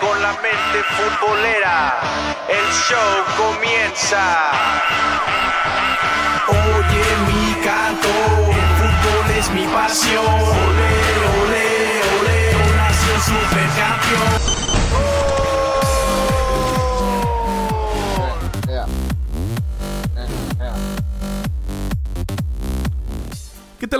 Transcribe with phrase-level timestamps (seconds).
[0.00, 2.00] con la mente futbolera.
[2.48, 4.22] El show comienza.
[6.48, 8.08] Oye mi canto,
[8.78, 10.24] fútbol es mi pasión.
[10.26, 10.92] Ole,
[11.42, 11.66] ole,
[12.20, 14.69] ole, nación supercampeón.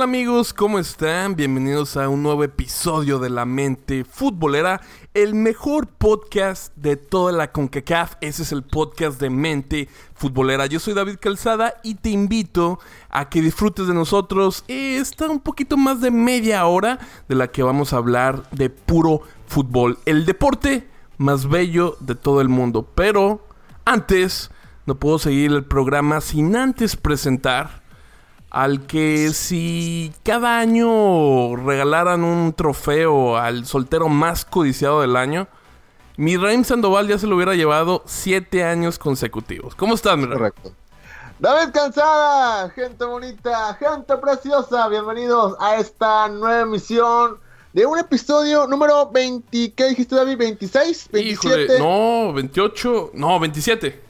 [0.01, 0.55] Tal amigos?
[0.55, 1.37] ¿Cómo están?
[1.37, 4.81] Bienvenidos a un nuevo episodio de La Mente Futbolera,
[5.13, 8.15] el mejor podcast de toda la CONCACAF.
[8.23, 10.65] Ese es el podcast de Mente Futbolera.
[10.65, 12.79] Yo soy David Calzada y te invito
[13.11, 17.63] a que disfrutes de nosotros esta un poquito más de media hora de la que
[17.63, 19.99] vamos a hablar de puro fútbol.
[20.07, 22.89] El deporte más bello de todo el mundo.
[22.95, 23.47] Pero
[23.85, 24.51] antes,
[24.87, 27.80] no puedo seguir el programa sin antes presentar
[28.51, 35.49] al que si cada año regalaran un trofeo al soltero más codiciado del año,
[36.17, 39.75] mi Raim Sandoval ya se lo hubiera llevado siete años consecutivos.
[39.75, 40.39] ¿Cómo estás, mi Raim?
[40.39, 40.73] Correcto.
[41.39, 47.39] David Cansada, gente bonita, gente preciosa, bienvenidos a esta nueva emisión
[47.73, 50.37] de un episodio número 20, ¿qué dijiste David?
[50.37, 51.11] ¿26?
[51.11, 51.23] ¿27?
[51.23, 54.03] Híjole, no, 28, no, 27.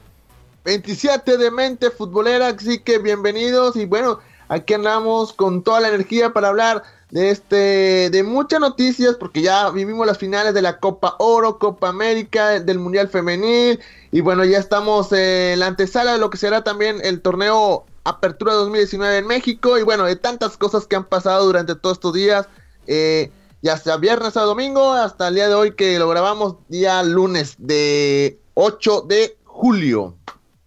[0.64, 4.18] 27 de mente futbolera, así que bienvenidos y bueno,
[4.50, 9.70] aquí andamos con toda la energía para hablar de este de muchas noticias porque ya
[9.70, 14.58] vivimos las finales de la Copa Oro, Copa América, del Mundial Femenil y bueno, ya
[14.58, 19.78] estamos en la antesala de lo que será también el torneo Apertura 2019 en México
[19.78, 22.48] y bueno, de tantas cosas que han pasado durante todos estos días,
[22.88, 23.30] eh,
[23.62, 27.54] ya sea viernes a domingo hasta el día de hoy que lo grabamos día lunes
[27.58, 30.16] de 8 de julio.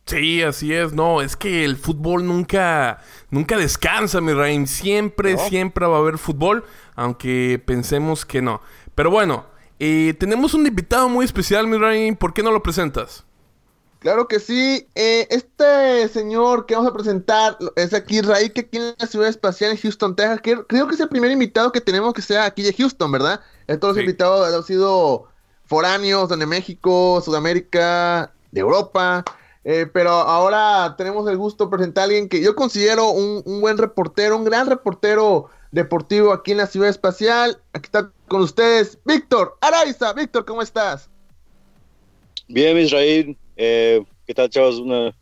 [0.06, 0.94] Sí, así es.
[0.94, 4.68] No, es que el fútbol nunca, nunca descansa, mi Raim.
[4.68, 6.66] Siempre, siempre va a haber fútbol,
[6.96, 8.62] aunque pensemos que no.
[8.96, 9.46] Pero bueno,
[9.80, 12.16] eh, tenemos un invitado muy especial, mi Raim.
[12.18, 13.24] ¿Por qué no lo presentas?
[14.00, 14.90] Claro que sí.
[14.96, 19.30] Eh, este señor que vamos a presentar es aquí Raí, que aquí en la ciudad
[19.30, 20.42] espacial en Houston, Texas.
[20.42, 23.40] Que creo que es el primer invitado que tenemos que sea aquí de Houston, ¿verdad?
[23.80, 24.02] Todos los Sí.
[24.02, 25.30] invitados han sido
[25.66, 29.24] foráneos, de México, Sudamérica, de Europa.
[29.66, 33.62] Eh, pero ahora tenemos el gusto de presentar a alguien que yo considero un, un
[33.62, 37.62] buen reportero, un gran reportero deportivo aquí en la ciudad espacial.
[37.72, 40.12] Aquí está con ustedes Víctor Araiza.
[40.14, 41.10] Víctor, ¿cómo estás?
[42.48, 43.38] Bien, Israel.
[43.56, 44.80] Eh, ¿Qué tal, chavos?
[44.80, 45.14] Un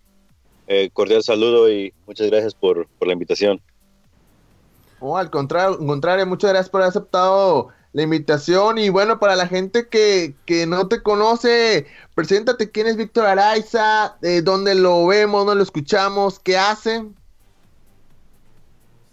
[0.93, 3.61] cordial saludo y muchas gracias por, por la invitación.
[5.01, 8.77] No, al contrario, al contrario, muchas gracias por haber aceptado la invitación.
[8.77, 14.17] Y bueno, para la gente que, que no te conoce, preséntate quién es Víctor Araiza,
[14.21, 17.03] eh, dónde lo vemos, dónde lo escuchamos, qué hace.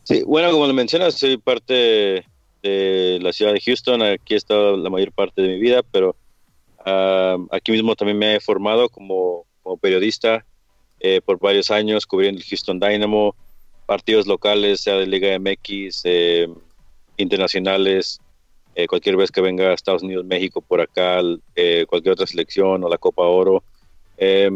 [0.05, 2.25] Sí, bueno, como lo mencionas, soy parte
[2.63, 4.03] de la ciudad de Houston.
[4.03, 6.17] Aquí he estado la mayor parte de mi vida, pero
[6.85, 10.45] ah, aquí mismo también me he formado como, como periodista
[11.01, 13.37] eh, por varios años, cubriendo el Houston Dynamo,
[13.87, 16.49] partidos locales, sea de Liga MX, eh,
[17.17, 18.21] internacionales,
[18.79, 21.21] eh, cualquier vez que venga a Estados Unidos, México, por acá,
[21.57, 23.65] eh, cualquier otra selección o la Copa Oro.
[24.17, 24.49] Eh,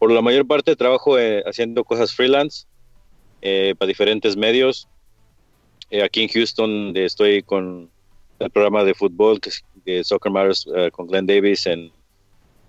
[0.00, 2.66] por la mayor parte trabajo eh, haciendo cosas freelance
[3.42, 4.88] eh, para diferentes medios.
[5.88, 7.88] Eh, aquí en Houston estoy con
[8.40, 11.92] el programa de fútbol que Soccer Matters con Glenn Davis en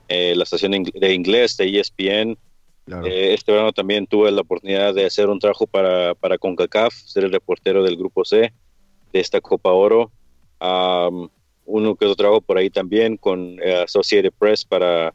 [0.07, 2.37] la estación de inglés de ESPN.
[3.05, 7.23] Eh, este verano también tuve la oportunidad de hacer un trabajo para, para CONCACAF, ser
[7.23, 8.53] el reportero del Grupo C
[9.13, 10.11] de esta Copa Oro.
[10.63, 11.27] Am,
[11.65, 15.11] uno que otro trabajo por ahí también con eh, Associated Press para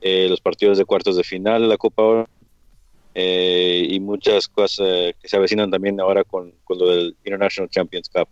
[0.00, 2.28] eh, los partidos de cuartos de final de la Copa Oro.
[3.16, 7.68] Eh, y muchas cosas eh, que se avecinan también ahora con, con lo del International
[7.68, 8.28] Champions Cup.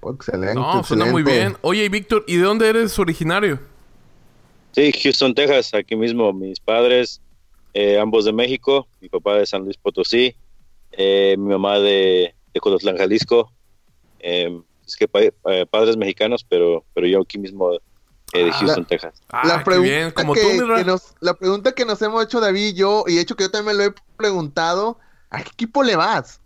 [0.00, 0.54] Oh, excelente.
[0.54, 1.56] No, suena muy bien.
[1.62, 3.58] Oye, y Víctor, ¿y de dónde eres originario?
[4.72, 6.32] Sí, Houston, Texas, aquí mismo.
[6.32, 7.20] Mis padres,
[7.74, 10.34] eh, ambos de México, mi papá de San Luis Potosí,
[10.92, 13.50] eh, mi mamá de, de Colotlán, Jalisco.
[14.20, 15.20] Eh, es que pa-
[15.52, 17.78] eh, padres mexicanos, pero, pero yo aquí mismo eh,
[18.44, 18.52] de Ah.
[18.54, 19.22] Houston, Texas.
[19.30, 22.40] Ah, la qué pregunta bien, como que, tú, nos, la pregunta que nos hemos hecho
[22.40, 24.98] David y yo, y de hecho que yo también me lo he preguntado,
[25.30, 26.40] ¿a qué equipo le vas?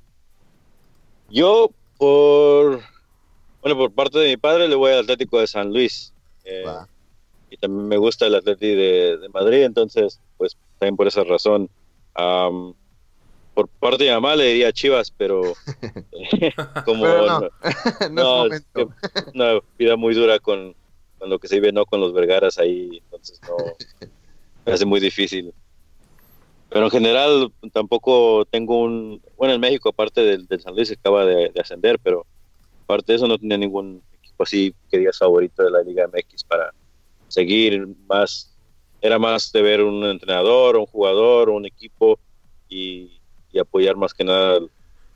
[1.30, 2.80] Yo, por,
[3.62, 6.12] bueno, por parte de mi padre, le voy al Atlético de San Luis.
[6.44, 6.64] Eh,
[7.50, 11.68] y también me gusta el Atlético de, de Madrid, entonces, pues también por esa razón.
[13.54, 15.54] Por parte de mi mamá le diría Chivas, pero
[16.84, 17.48] como Pero no, no,
[18.10, 18.86] no, es que
[19.32, 20.74] una vida muy dura con,
[21.18, 21.86] con lo que se vive, ¿no?
[21.86, 23.56] Con los Vergaras ahí, entonces no,
[24.66, 25.54] me hace muy difícil.
[26.68, 31.24] Pero en general tampoco tengo un, bueno, en México aparte del, del San Luis acaba
[31.24, 32.26] de, de ascender, pero
[32.82, 36.44] aparte de eso no tenía ningún equipo así que digas favorito de la Liga MX
[36.44, 36.72] para
[37.28, 38.50] seguir más.
[39.00, 42.18] Era más de ver un entrenador, un jugador, un equipo
[42.68, 43.20] y,
[43.54, 44.58] y apoyar más que nada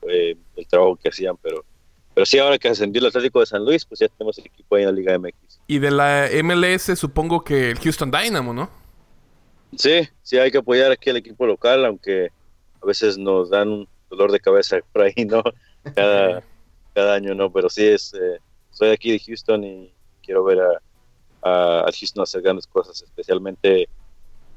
[0.08, 1.64] eh, el trabajo que hacían, pero
[2.18, 4.74] pero sí, ahora que ascendió el Atlético de San Luis, pues ya tenemos el equipo
[4.74, 5.60] ahí en la Liga MX.
[5.68, 8.68] Y de la MLS supongo que el Houston Dynamo, ¿no?
[9.76, 12.30] Sí, sí hay que apoyar aquí al equipo local, aunque
[12.82, 15.44] a veces nos dan un dolor de cabeza por ahí, ¿no?
[15.94, 16.42] Cada,
[16.92, 17.52] cada año, ¿no?
[17.52, 18.40] Pero sí, es, eh,
[18.72, 20.70] soy aquí de Houston y quiero ver a,
[21.42, 23.88] a, a Houston hacer grandes cosas, especialmente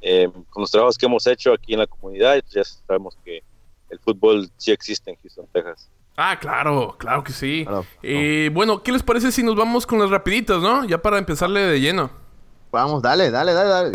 [0.02, 2.44] eh, con los trabajos que hemos hecho aquí en la comunidad.
[2.50, 3.44] Ya sabemos que
[3.92, 5.90] el fútbol sí existe en Houston, Texas.
[6.18, 7.64] Ah, claro, claro que sí.
[7.66, 7.86] Claro.
[8.04, 10.84] Eh, Bueno, ¿qué les parece si nos vamos con las rapiditas, no?
[10.86, 12.10] Ya para empezarle de lleno.
[12.72, 13.92] Vamos, dale, dale, dale, dale.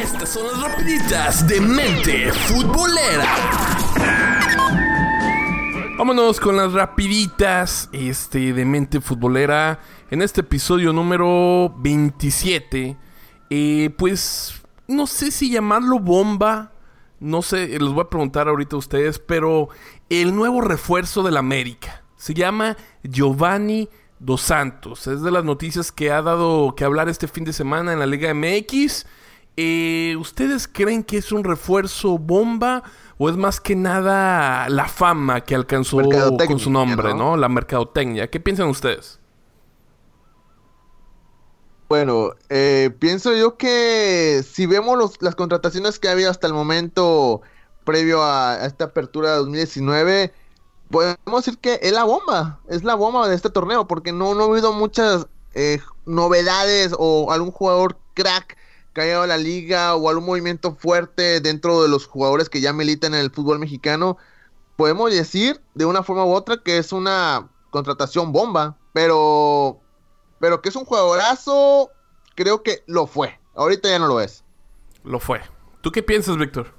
[0.00, 3.26] Estas son las rapiditas de mente futbolera.
[5.98, 9.80] Vámonos con las rapiditas este, de mente futbolera.
[10.10, 12.96] En este episodio número 27.
[13.50, 16.72] eh, pues no sé si llamarlo bomba.
[17.20, 19.18] No sé, les voy a preguntar ahorita a ustedes.
[19.18, 19.68] Pero
[20.08, 22.02] el nuevo refuerzo del América.
[22.16, 23.88] Se llama Giovanni
[24.18, 25.06] Dos Santos.
[25.06, 28.06] Es de las noticias que ha dado que hablar este fin de semana en la
[28.06, 29.06] Liga MX.
[29.56, 32.82] Eh, ¿Ustedes creen que es un refuerzo bomba
[33.16, 35.98] o es más que nada la fama que alcanzó
[36.46, 37.30] con su nombre, ¿no?
[37.30, 37.36] ¿no?
[37.36, 38.30] La mercadotecnia.
[38.30, 39.18] ¿Qué piensan ustedes?
[41.88, 46.52] Bueno, eh, pienso yo que si vemos los- las contrataciones que ha habido hasta el
[46.52, 47.40] momento
[47.84, 50.34] previo a, esta apertura de 2019,
[50.90, 54.44] podemos decir que es la bomba, es la bomba de este torneo, porque no, no
[54.44, 58.58] ha habido muchas eh, novedades o algún jugador crack
[58.92, 62.72] que haya a la liga o algún movimiento fuerte dentro de los jugadores que ya
[62.74, 64.18] militan en el fútbol mexicano.
[64.76, 69.82] Podemos decir de una forma u otra que es una contratación bomba, pero
[70.40, 71.90] pero que es un jugadorazo,
[72.34, 73.38] creo que lo fue.
[73.54, 74.44] Ahorita ya no lo es.
[75.04, 75.40] Lo fue.
[75.80, 76.72] ¿Tú qué piensas, Víctor?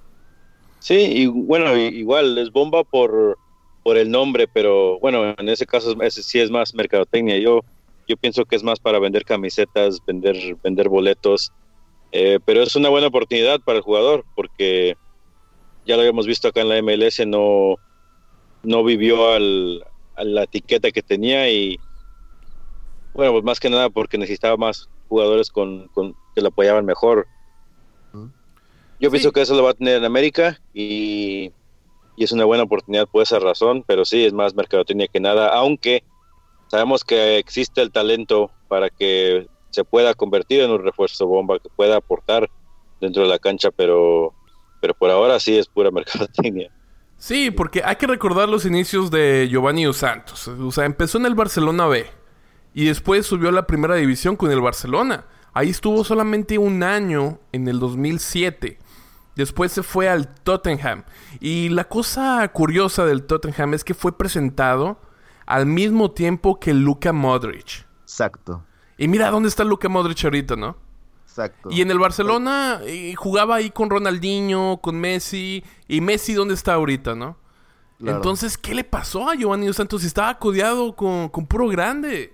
[0.79, 3.37] Sí, y bueno, igual es bomba por,
[3.83, 7.37] por el nombre, pero bueno, en ese caso ese sí es más mercadotecnia.
[7.37, 7.61] Yo,
[8.07, 11.51] yo pienso que es más para vender camisetas, vender, vender boletos,
[12.11, 14.95] eh, pero es una buena oportunidad para el jugador porque
[15.85, 17.75] ya lo habíamos visto acá en la MLS, no,
[18.63, 19.85] no vivió al,
[20.15, 21.79] a la etiqueta que tenía y
[23.19, 27.27] bueno, pues más que nada porque necesitaba más jugadores con, con- que lo apoyaban mejor.
[28.13, 29.11] Yo Sí.
[29.11, 31.51] pienso que eso lo va a tener en América y,
[32.17, 35.49] y es una buena oportunidad por esa razón, pero sí, es más mercadotecnia que nada,
[35.49, 36.03] aunque
[36.67, 41.69] sabemos que existe el talento para que se pueda convertir en un refuerzo bomba, que
[41.69, 42.49] pueda aportar
[42.99, 44.33] dentro de la cancha, pero,
[44.81, 46.69] pero por ahora sí es pura mercadotecnia.
[47.17, 50.47] Sí, porque hay que recordar los inicios de Giovanni Dos Santos.
[50.47, 52.05] O sea, empezó en el Barcelona B
[52.73, 55.25] y después subió a la primera división con el Barcelona.
[55.53, 58.77] Ahí estuvo solamente un año en el 2007.
[59.35, 61.03] Después se fue al Tottenham.
[61.39, 64.99] Y la cosa curiosa del Tottenham es que fue presentado
[65.45, 67.87] al mismo tiempo que Luka Modric.
[68.03, 68.63] Exacto,
[68.97, 70.77] Y mira dónde está Luka Modric ahorita, ¿no?
[71.23, 71.69] exacto.
[71.71, 75.63] Y en el Barcelona eh, jugaba ahí con Ronaldinho, con Messi.
[75.87, 77.37] ¿Y Messi dónde está ahorita, no?
[77.97, 78.17] Claro.
[78.17, 80.03] Entonces, ¿qué le pasó a Giovanni Dos Santos?
[80.03, 82.33] Estaba codeado con, con puro grande.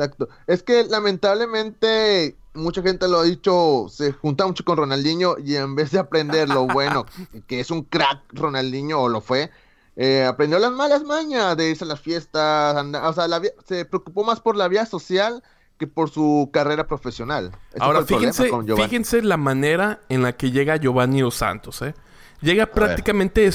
[0.00, 0.28] Exacto.
[0.46, 5.74] Es que lamentablemente mucha gente lo ha dicho, se junta mucho con Ronaldinho y en
[5.74, 7.06] vez de aprender lo bueno,
[7.46, 9.50] que es un crack Ronaldinho o lo fue,
[9.96, 13.84] eh, aprendió las malas mañas de irse a las fiestas, anda- o sea, la se
[13.84, 15.42] preocupó más por la vida social
[15.78, 17.52] que por su carrera profesional.
[17.78, 18.48] Ahora, fíjense,
[18.84, 21.94] fíjense la manera en la que llega Giovanni Dos Santos, ¿eh?
[22.42, 23.48] Llega prácticamente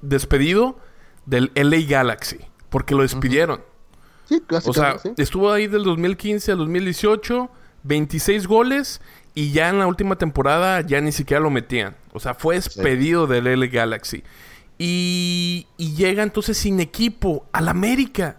[0.00, 0.78] despedido
[1.26, 2.38] del LA Galaxy,
[2.70, 3.62] porque lo despidieron.
[4.28, 5.10] Sí, O sea, sí.
[5.16, 7.50] estuvo ahí del 2015 al 2018,
[7.82, 9.00] 26 goles
[9.34, 11.96] y ya en la última temporada ya ni siquiera lo metían.
[12.12, 14.22] O sea, fue despedido del L Galaxy.
[14.78, 18.36] Y, y llega entonces sin equipo al América.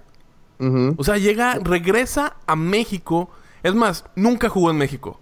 [0.98, 3.30] O sea, llega, regresa a México.
[3.64, 5.20] Es más, nunca jugó en México.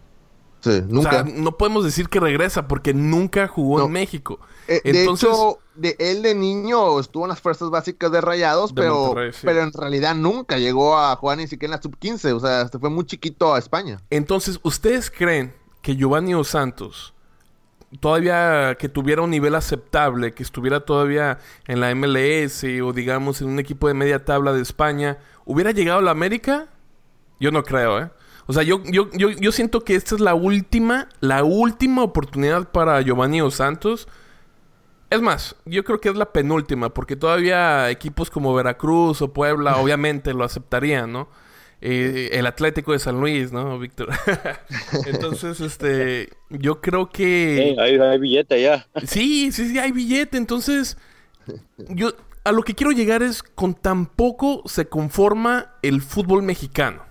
[0.61, 1.09] Sí, nunca.
[1.09, 3.85] O sea, no podemos decir que regresa porque nunca jugó No.
[3.85, 4.39] en México.
[4.67, 8.73] Eh, Entonces, de hecho, de él de niño estuvo en las fuerzas básicas de Rayados,
[8.73, 9.39] De pero, sí.
[9.43, 12.79] pero en realidad nunca llegó a jugar ni siquiera en la sub-15, o sea, se
[12.79, 13.99] fue muy chiquito a España.
[14.09, 17.13] Entonces, ¿ustedes creen que Giovanni Dos Santos,
[17.99, 23.49] todavía que tuviera un nivel aceptable, que estuviera todavía en la MLS o digamos en
[23.49, 26.67] un equipo de media tabla de España, hubiera llegado a la América?
[27.39, 28.09] Yo no creo, ¿eh?
[28.47, 32.71] O sea, yo, yo, yo, yo siento que esta es la última, la última oportunidad
[32.71, 34.07] para Giovanni Dos Santos
[35.09, 39.77] Es más, yo creo que es la penúltima, porque todavía equipos como Veracruz o Puebla
[39.81, 41.29] obviamente lo aceptarían, ¿no?
[41.83, 44.09] Eh, el Atlético de San Luis, ¿no, Víctor?
[45.07, 47.73] Entonces, este, yo creo que...
[47.75, 48.87] Sí, hay, hay billete ya.
[49.03, 50.37] Sí, sí, sí, hay billete.
[50.37, 50.95] Entonces,
[51.89, 57.03] yo a lo que quiero llegar es con tan poco se conforma el fútbol mexicano.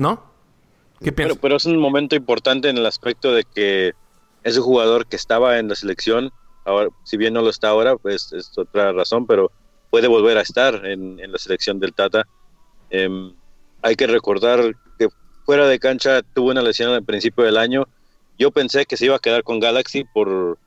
[0.00, 0.22] ¿No?
[1.00, 1.38] ¿Qué Pero, piensas?
[1.40, 3.92] pero es un momento importante en el aspecto de que
[4.42, 6.30] ese jugador que estaba en la selección,
[6.64, 9.50] ahora, si bien no lo está ahora, pues es otra razón, pero
[9.90, 12.26] puede volver a estar en, en la selección del Tata.
[12.90, 13.32] Em,
[13.82, 15.08] hay que recordar que
[15.44, 17.86] fuera de cancha tuvo una lesión al principio del año.
[18.38, 20.58] Yo pensé que se iba a quedar con Galaxy por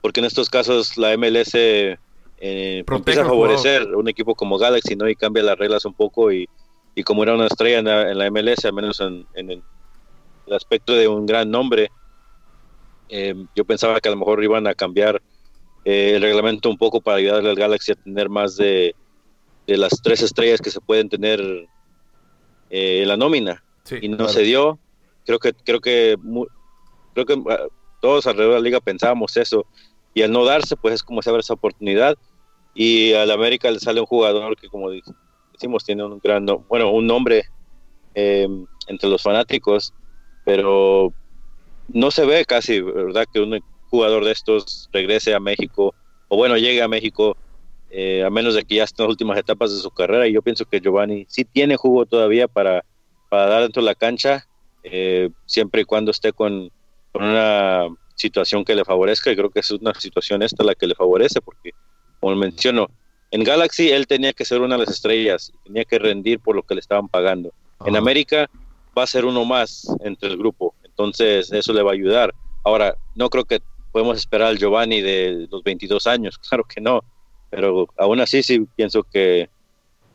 [0.00, 1.96] porque en estos casos la MLS eh,
[2.38, 5.08] empieza a favorecer un equipo como Galaxy, ¿no?
[5.08, 6.48] Y cambia las reglas un poco y,
[6.98, 9.62] y como era una estrella en la, en la MLS, al menos en, en el,
[10.50, 11.90] aspecto de un gran nombre,
[13.08, 15.22] eh, yo pensaba que a lo mejor iban a cambiar
[15.84, 18.96] eh, el reglamento un poco para ayudarle al Galaxy a tener más de,
[19.66, 21.40] de las tres estrellas que se pueden tener
[22.70, 23.96] eh, en la nómina Sí.
[24.02, 24.32] y no claro.
[24.32, 24.78] se dio.
[25.24, 26.46] Creo que creo que mu-
[27.14, 27.68] creo que ah,
[28.02, 29.64] todos alrededor de la liga pensábamos eso
[30.14, 32.16] y al no darse pues es como se abre esa oportunidad
[32.74, 34.90] y al América le sale un jugador que como
[35.58, 37.44] decimos tiene un gran no- bueno un nombre
[38.14, 38.48] eh,
[38.88, 39.94] entre los fanáticos
[40.44, 41.14] pero
[41.88, 43.60] no se ve casi verdad que un
[43.90, 45.94] jugador de estos regrese a México
[46.28, 47.36] o bueno llegue a México
[47.90, 50.34] eh, a menos de que ya esté en las últimas etapas de su carrera y
[50.34, 52.84] yo pienso que Giovanni sí tiene jugo todavía para
[53.28, 54.44] para dar dentro de la cancha,
[54.82, 56.70] eh, siempre y cuando esté con,
[57.12, 60.86] con una situación que le favorezca, y creo que es una situación esta la que
[60.86, 61.72] le favorece, porque,
[62.20, 62.88] como menciono,
[63.30, 66.62] en Galaxy él tenía que ser una de las estrellas, tenía que rendir por lo
[66.62, 67.52] que le estaban pagando.
[67.80, 67.98] En Ajá.
[67.98, 68.46] América
[68.96, 72.34] va a ser uno más entre el grupo, entonces eso le va a ayudar.
[72.64, 73.60] Ahora, no creo que
[73.92, 77.02] podemos esperar al Giovanni de los 22 años, claro que no,
[77.50, 79.48] pero aún así sí pienso que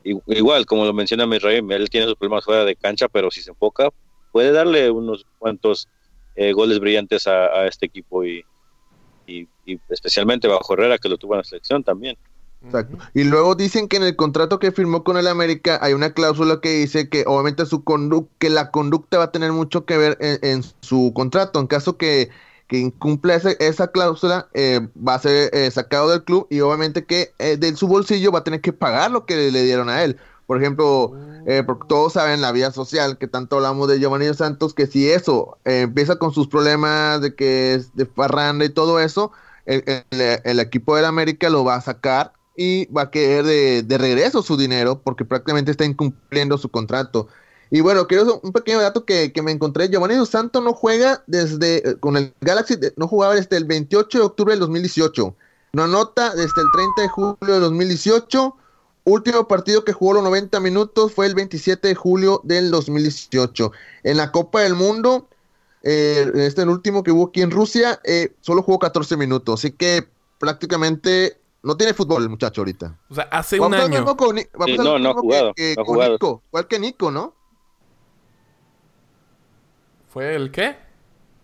[0.03, 3.51] igual, como lo menciona Misraim, él tiene sus problemas fuera de cancha, pero si se
[3.51, 3.89] enfoca,
[4.31, 5.87] puede darle unos cuantos
[6.35, 8.43] eh, goles brillantes a, a este equipo y,
[9.25, 12.17] y- y especialmente bajo Herrera, que lo tuvo en la selección también.
[12.63, 12.97] Exacto.
[13.13, 16.61] Y luego dicen que en el contrato que firmó con el América hay una cláusula
[16.61, 20.17] que dice que obviamente su condu que la conducta va a tener mucho que ver
[20.21, 21.59] en, en su contrato.
[21.59, 22.29] En caso que,
[22.67, 27.05] que incumpla ese- esa cláusula, eh, va a ser eh, sacado del club y obviamente
[27.05, 30.01] que eh, de su bolsillo va a tener que pagar lo que le, dieron a
[30.03, 30.17] él.
[30.45, 31.13] Por ejemplo,
[31.45, 35.09] eh, porque todos saben la vía social que tanto hablamos de Giovanni Santos, que si
[35.09, 39.31] eso eh, empieza con sus problemas de que es de parranda y todo eso,
[39.65, 43.83] el, el- el equipo del América lo va a sacar y va a querer de,
[43.83, 47.27] de regreso su dinero porque prácticamente está incumpliendo su contrato.
[47.73, 49.89] Y bueno, quiero un pequeño dato que, que me encontré.
[49.89, 54.19] Giovanni Dos Santos no juega desde, eh, con el Galaxy, no jugaba desde el 28
[54.19, 55.35] de octubre del 2018.
[55.73, 58.55] No anota desde el 30 de julio de 2018.
[59.05, 63.71] Último partido que jugó los 90 minutos fue el 27 de julio del 2018.
[64.03, 65.27] En la Copa del Mundo,
[65.81, 69.61] eh, este el último que hubo aquí en Rusia, eh, solo jugó 14 minutos.
[69.61, 70.07] Así que
[70.37, 72.99] prácticamente no tiene fútbol el muchacho ahorita.
[73.09, 74.05] O sea, hace un año.
[74.15, 74.45] con Sí,
[74.77, 76.11] no, no ha jugado, que- que no ha con jugado.
[76.13, 77.33] Nico, igual que Nico, ¿no?
[80.09, 80.75] ¿Fue el qué?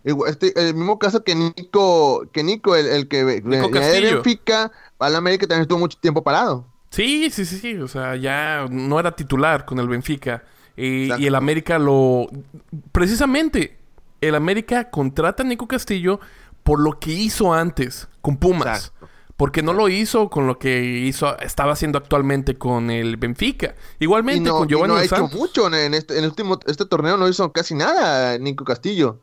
[0.03, 4.15] Igual- Este, el mismo caso que Nico, que Nico, el, el que de Castillo.
[4.15, 6.65] Benfica, al América también estuvo mucho tiempo parado.
[6.91, 7.77] Sí, sí, sí, sí.
[7.77, 10.43] O sea, ya no era titular con el Benfica.
[10.77, 12.27] Eh, y el América lo...
[12.91, 13.77] Precisamente,
[14.21, 16.19] el América contrata a Nico Castillo
[16.63, 18.85] por lo que hizo antes con Pumas.
[18.87, 18.98] Exacto.
[19.39, 23.73] Porque no lo hizo con lo que hizo, estaba haciendo actualmente con el Benfica.
[23.97, 25.39] Igualmente Y no, con y Giovanni no ha Dos hecho Santos.
[25.39, 29.21] mucho en, este, en el último este torneo, no hizo casi nada Nico Castillo.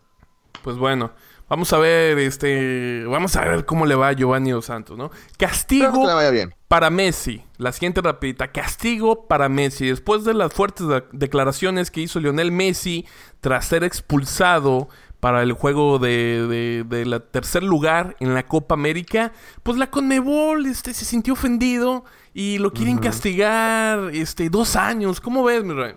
[0.64, 1.12] Pues bueno,
[1.50, 5.10] vamos a ver, este, vamos a ver cómo le va a Giovanni Dos Santos, ¿no?
[5.38, 6.54] Castigo vaya bien.
[6.66, 7.44] para Messi.
[7.58, 8.50] La siguiente rapidita.
[8.52, 9.86] Castigo para Messi.
[9.88, 13.06] Después de las fuertes de- declaraciones que hizo Lionel Messi
[13.40, 14.88] tras ser expulsado
[15.20, 19.32] para el juego de, de, de la tercer lugar en la Copa América,
[19.62, 22.04] pues la Conmebol este, se sintió ofendido
[22.34, 25.20] y lo quieren castigar este, dos años.
[25.20, 25.94] ¿Cómo ves, mi rey?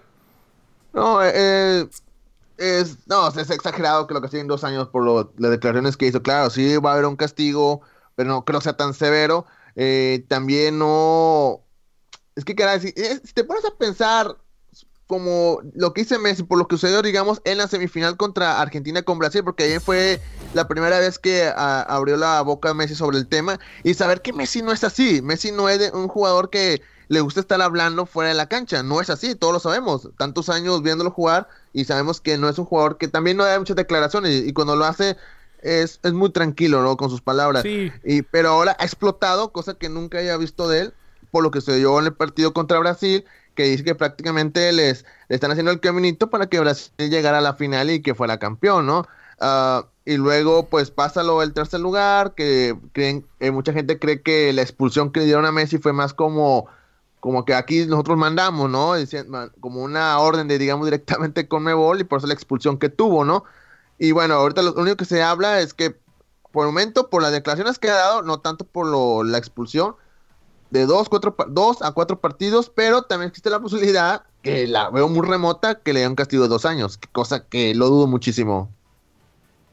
[0.94, 1.90] No, eh, eh,
[2.58, 6.08] es, no, es exagerado que lo que en dos años por lo- las declaraciones que
[6.08, 6.24] hizo.
[6.24, 7.82] Claro, sí va a haber un castigo,
[8.16, 9.46] pero no creo que sea tan severo.
[9.76, 11.66] Eh, también no.
[12.36, 14.38] Es que, caray, si, eh, si te pones a pensar
[15.10, 19.01] como lo que hizo Messi, por lo que sucedió, digamos, en la semifinal contra Argentina
[19.01, 20.22] con Brasil, porque ahí fue
[20.54, 24.34] la primera vez que a- abrió la boca Messi sobre el tema, y saber que
[24.34, 25.24] Messi no es así.
[25.24, 28.84] Messi no es de- un jugador que le gusta estar hablando fuera de la cancha.
[28.84, 30.10] No es así, todos lo sabemos.
[30.16, 33.58] Tantos años viéndolo jugar y sabemos que no es un jugador que también no da
[33.58, 35.18] muchas declaraciones y, y cuando lo hace
[35.63, 36.98] es, es muy tranquilo, ¿no?
[36.98, 37.63] Con sus palabras.
[37.63, 37.92] Sí.
[38.04, 40.94] Y, pero ahora ha explotado, cosa que nunca había visto de él,
[41.32, 43.25] por lo que se dio en el partido contra Brasil,
[43.60, 47.42] que dice que prácticamente les, le están haciendo el caminito para que Brasil llegara a
[47.42, 49.06] la final y que fuera campeón, ¿no?
[49.39, 54.22] Ah, y luego, pues pasa lo del tercer lugar, que creen, eh, mucha gente cree
[54.22, 56.68] que la expulsión que le dieron a Messi fue más como,
[57.20, 58.94] como que aquí nosotros mandamos, ¿no?
[59.60, 63.25] Como una orden de, digamos, directamente con Mebol y por eso la expulsión que tuvo,
[63.25, 63.44] ¿no?
[63.98, 65.96] Y bueno, ahorita lo único que se habla es que
[66.51, 69.96] por el momento, por las declaraciones que ha dado, no tanto por lo- la expulsión,
[70.72, 75.10] de dos, cuatro, dos a cuatro partidos, pero también existe la posibilidad, que la veo
[75.10, 78.70] muy remota, que le den un castigo de dos años, cosa que lo dudo muchísimo.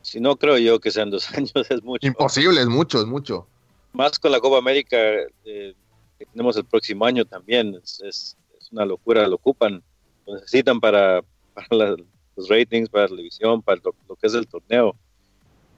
[0.02, 2.06] Si no creo yo que sean dos años, es mucho.
[2.06, 3.46] Imposible, es mucho, es mucho.
[3.92, 4.96] Más con la Copa América
[5.44, 5.74] eh,
[6.18, 7.74] que tenemos el próximo año también.
[7.82, 9.82] Es, es- es una locura, lo ocupan.
[10.26, 11.22] Lo necesitan para,
[11.54, 11.96] para la-
[12.36, 14.94] los ratings, para la televisión, para lo, lo que es el torneo.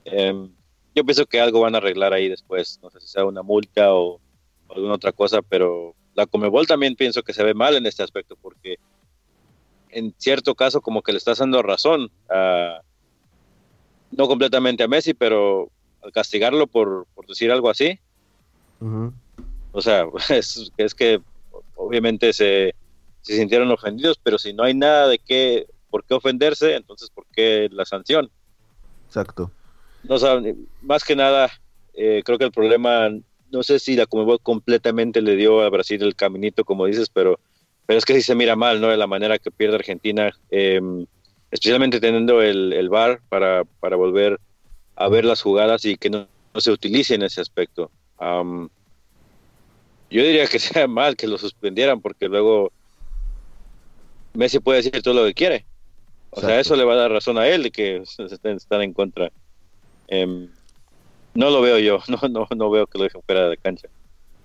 [0.05, 0.49] Em,
[0.95, 2.79] yo pienso que algo van a arreglar ahí después.
[2.81, 4.19] No sé si sea una multa o
[4.69, 8.35] alguna otra cosa, pero la Comebol también pienso que se ve mal en este aspecto
[8.41, 8.77] porque
[9.89, 12.81] en cierto caso como que le está dando razón a
[14.11, 15.69] no completamente a Messi, pero
[16.01, 17.99] al castigarlo por, por decir algo así,
[19.71, 21.21] o sea, es, es que
[21.75, 22.73] obviamente se,
[23.21, 27.25] se sintieron ofendidos, pero si no hay nada de qué, por qué ofenderse, entonces ¿por
[27.27, 28.29] qué la sanción?
[29.07, 29.51] Exacto.
[30.03, 31.49] No saben, más que nada,
[31.93, 33.09] eh, creo que el problema,
[33.51, 37.39] no sé si la Conmebol completamente le dio a Brasil el caminito, como dices, pero,
[37.85, 38.87] pero es que sí se mira mal, ¿no?
[38.87, 40.81] De la manera que pierde Argentina, eh,
[41.51, 44.39] especialmente teniendo el, el VAR para, para volver
[44.95, 47.89] a ver las jugadas y que no, no se utilice en ese aspecto.
[50.09, 52.71] Yo diría que sea mal que lo suspendieran porque luego
[54.33, 55.65] Messi puede decir todo lo que quiere.
[56.31, 58.93] O sea, eso le va a dar razón a él de que están, están en
[58.93, 59.31] contra.
[60.07, 60.49] Em,
[61.39, 63.87] no lo veo yo, no, no, no veo que lo dejen fuera de cancha.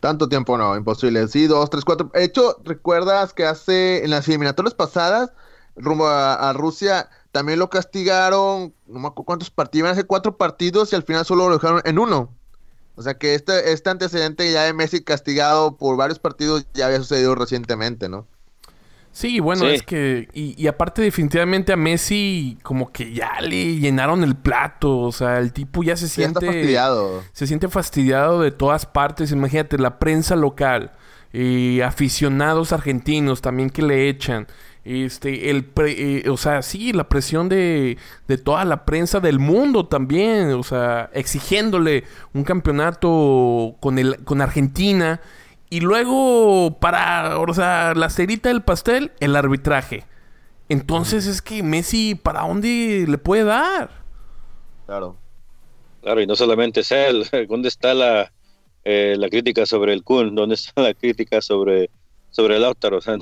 [0.01, 1.27] Tanto tiempo no, imposible.
[1.29, 2.11] Sí, dos, tres, cuatro.
[2.15, 5.33] De hecho, ¿recuerdas que hace en las eliminatorias pasadas,
[5.77, 10.93] rumbo a, a Rusia, también lo castigaron, no me acuerdo cuántos partidos, ser cuatro partidos
[10.93, 12.33] y al final solo lo dejaron en uno.
[12.97, 16.99] O sea que este, este antecedente ya de Messi castigado por varios partidos ya había
[16.99, 18.29] sucedido recientemente, ¿no?
[19.17, 19.75] Sí, bueno, Sí.
[19.77, 20.29] es que.
[20.35, 24.99] Y, y aparte, definitivamente a Messi, como que ya le llenaron el plato.
[24.99, 26.47] O sea, el tipo ya se Ya está siente.
[26.47, 27.23] fastidiado.
[27.33, 29.31] se siente fastidiado de todas partes.
[29.31, 30.91] Imagínate, la prensa local,
[31.33, 34.49] eh, aficionados argentinos también que le echan.
[34.85, 37.97] Este, el pre- eh, o sea, sí, la presión de,
[38.29, 42.03] de toda la prensa del mundo también, o sea, exigiéndole
[42.35, 45.21] un campeonato con el, con Argentina.
[45.75, 50.05] Y luego, para, o sea, la cerita del pastel, el arbitraje.
[50.69, 53.91] Entonces es que Messi, ¿para dónde le puede dar?
[54.87, 55.17] Claro.
[56.01, 58.33] Claro, y no solamente es él, ¿dónde está la,
[58.85, 60.37] eh, la crítica sobre el Kun?
[60.37, 61.91] ¿Dónde está la crítica sobre,
[62.31, 62.99] sobre el Lautaro?
[62.99, 63.19] O sea,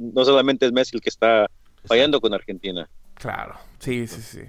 [0.00, 1.50] no solamente es Messi el que está
[1.84, 2.88] fallando con Argentina.
[3.16, 4.40] Claro, sí, sí, sí.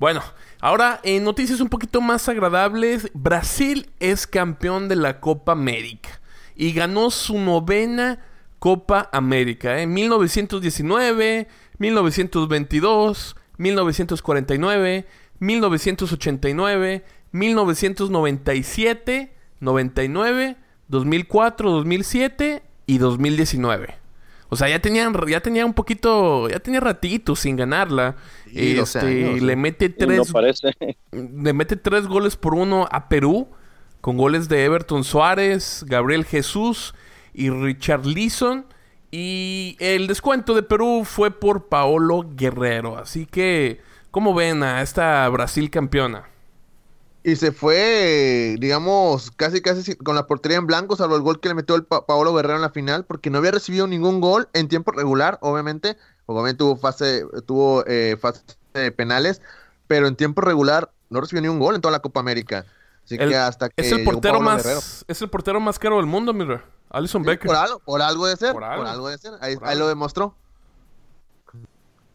[0.00, 0.24] Bueno,
[0.60, 6.19] ahora en noticias un poquito más agradables, Brasil es campeón de la Copa América
[6.56, 8.18] y ganó su novena
[8.58, 9.80] Copa América.
[9.80, 9.86] ¿eh?
[9.86, 11.46] 1919,
[11.78, 15.06] 1922, 1949,
[15.38, 20.56] 1989, 1997, 99,
[20.88, 23.94] 2004, 2007 y 2019.
[24.52, 28.16] O sea, ya tenían, ya tenía un poquito, ya tenía ratito sin ganarla.
[28.52, 30.76] Sí, 12 Este, años, le mete Y no tres, parece.
[31.12, 33.48] le mete tres goles por uno a Perú,
[34.00, 36.94] con goles de Everton Suárez, Gabriel Jesús
[37.34, 38.66] y Richard Leeson.
[39.10, 42.96] Y el descuento de Perú fue por Paolo Guerrero.
[42.98, 46.28] Así que, ¿cómo ven a esta Brasil campeona?
[47.22, 51.48] Y se fue, digamos, casi casi con la portería en blanco, salvo el gol que
[51.48, 54.48] le metió el Pa- Paolo Guerrero en la final, porque no había recibido ningún gol
[54.54, 55.98] en tiempo regular, obviamente.
[56.24, 58.16] Obviamente tuvo fase, tuvo eh,
[58.96, 59.42] penales,
[59.86, 62.64] pero en tiempo regular no recibió ni un gol en toda la Copa América.
[63.14, 64.80] Así El- que hasta que es el portero más, Guerrero.
[65.08, 66.64] es el portero más caro del mundo, mira.
[66.90, 67.46] Alison Sí, Becker.
[67.46, 68.86] por algo, por algo de ser, Por por algo.
[68.86, 69.32] algo, de ser.
[69.40, 69.84] Ahí, Por ahí algo.
[69.84, 70.34] lo demostró.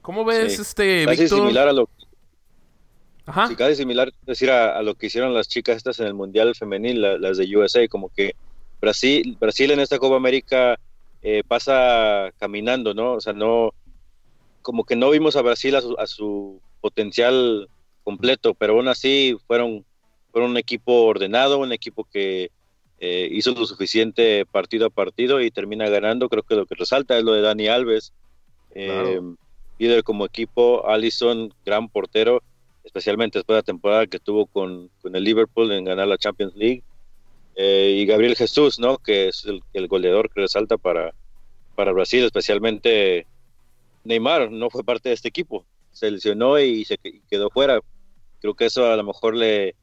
[0.01, 0.61] ¿Cómo ves Sí.
[0.61, 1.39] este Casi Víctor?
[1.39, 1.89] similar a lo
[3.27, 3.47] Ajá.
[3.47, 6.53] Sí, casi similar decir a, a lo que hicieron las chicas estas en el Mundial
[6.55, 8.35] Femenil, la- las de USA, como que
[8.79, 10.77] Brasil, Brasil en esta Copa América
[11.23, 13.13] eh, pasa caminando, ¿no?
[13.13, 13.71] O sea, no,
[14.61, 17.67] como que no vimos a Brasil a su, a su potencial
[18.03, 19.83] completo, pero aún así fueron,
[20.35, 22.51] fueron un equipo ordenado, un equipo que
[22.99, 26.27] eh, hizo lo suficiente partido a partido y termina ganando.
[26.27, 28.11] Creo que lo que resalta es lo de Dani Alves,
[28.71, 29.37] eh, Claro.
[29.79, 32.43] líder como equipo, Allison, gran portero
[32.83, 36.53] especialmente después de la temporada que tuvo con, con el Liverpool en ganar la Champions
[36.53, 36.83] League.
[37.55, 38.97] Eh, y Gabriel Jesús, ¿no?
[38.97, 41.13] Que es el, el, goleador que resalta para,
[41.75, 43.25] para Brasil, especialmente
[44.03, 45.65] Neymar, no fue parte de este equipo.
[45.93, 46.97] Se lesionó y se
[47.29, 47.79] quedó fuera.
[48.41, 49.75] Creo que eso a lo mejor le,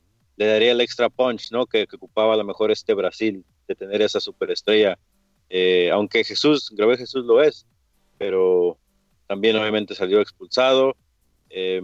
[0.42, 1.66] le daría el extra punch, ¿no?
[1.66, 4.98] Que, ocupaba a lo mejor este Brasil, de tener esa superestrella.
[5.48, 7.64] Eh, aunque Jesús, Gabriel Jesús lo es,
[8.18, 8.76] pero
[9.28, 10.96] también obviamente salió expulsado.
[11.48, 11.80] Eh,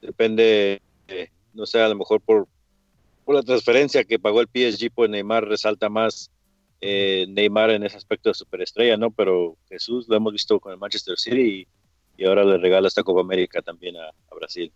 [0.00, 2.48] depende, eh, no sé, a lo mejor por,
[3.24, 6.30] por la transferencia que pagó el PSG, pues Neymar resalta más
[6.80, 9.12] eh, Neymar en ese aspecto de superestrella, ¿no?
[9.12, 11.68] Pero Jesús lo hemos visto con el Manchester City
[12.16, 14.72] y, y ahora le regala esta Copa América también a, a Brasil.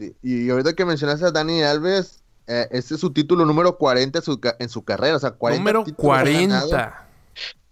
[0.00, 4.18] Sí, y ahorita que mencionaste a Dani Alves, eh, este es su título número 40
[4.18, 7.06] en su, en su carrera, o sea, 40 Número 40.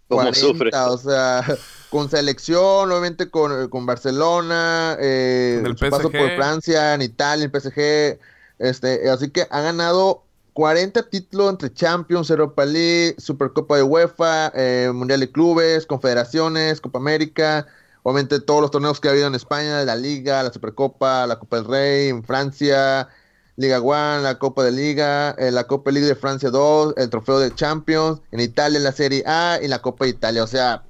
[0.09, 0.71] ¿Cómo 40, sufre?
[0.75, 1.45] O sea,
[1.91, 7.45] con selección, obviamente con, con Barcelona, eh, Con el su paso por Francia, en Italia,
[7.45, 8.19] en PSG.
[8.59, 14.91] Este, así que ha ganado 40 títulos entre Champions, Europa League, Supercopa de UEFA, eh,
[14.93, 17.67] Mundial de Clubes, Confederaciones, Copa América.
[18.03, 21.57] Obviamente todos los torneos que ha habido en España, la Liga, la Supercopa, la Copa
[21.57, 23.09] del Rey, en Francia,
[23.57, 27.41] Liga One, la Copa de Liga, eh, la Copa League de Francia 2, el Trofeo
[27.41, 30.45] de Champions, en Italia la Serie A y la Copa de Italia.
[30.45, 30.85] O sea,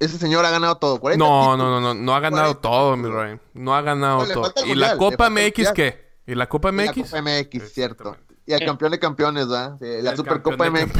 [0.00, 1.00] ese señor ha ganado todo.
[1.00, 3.38] 40 No, no, no, no, no ha ganado 40 todo, mi rey.
[3.54, 4.52] No ha ganado No, todo.
[4.66, 6.06] ¿Y la mundial, Copa MX qué?
[6.26, 7.10] ¿Y la Copa Y La MX?
[7.10, 8.16] Copa MX, cierto.
[8.46, 9.76] Y el campeón de campeones, ¿verdad?
[9.80, 10.92] Sí, la Supercopa MX.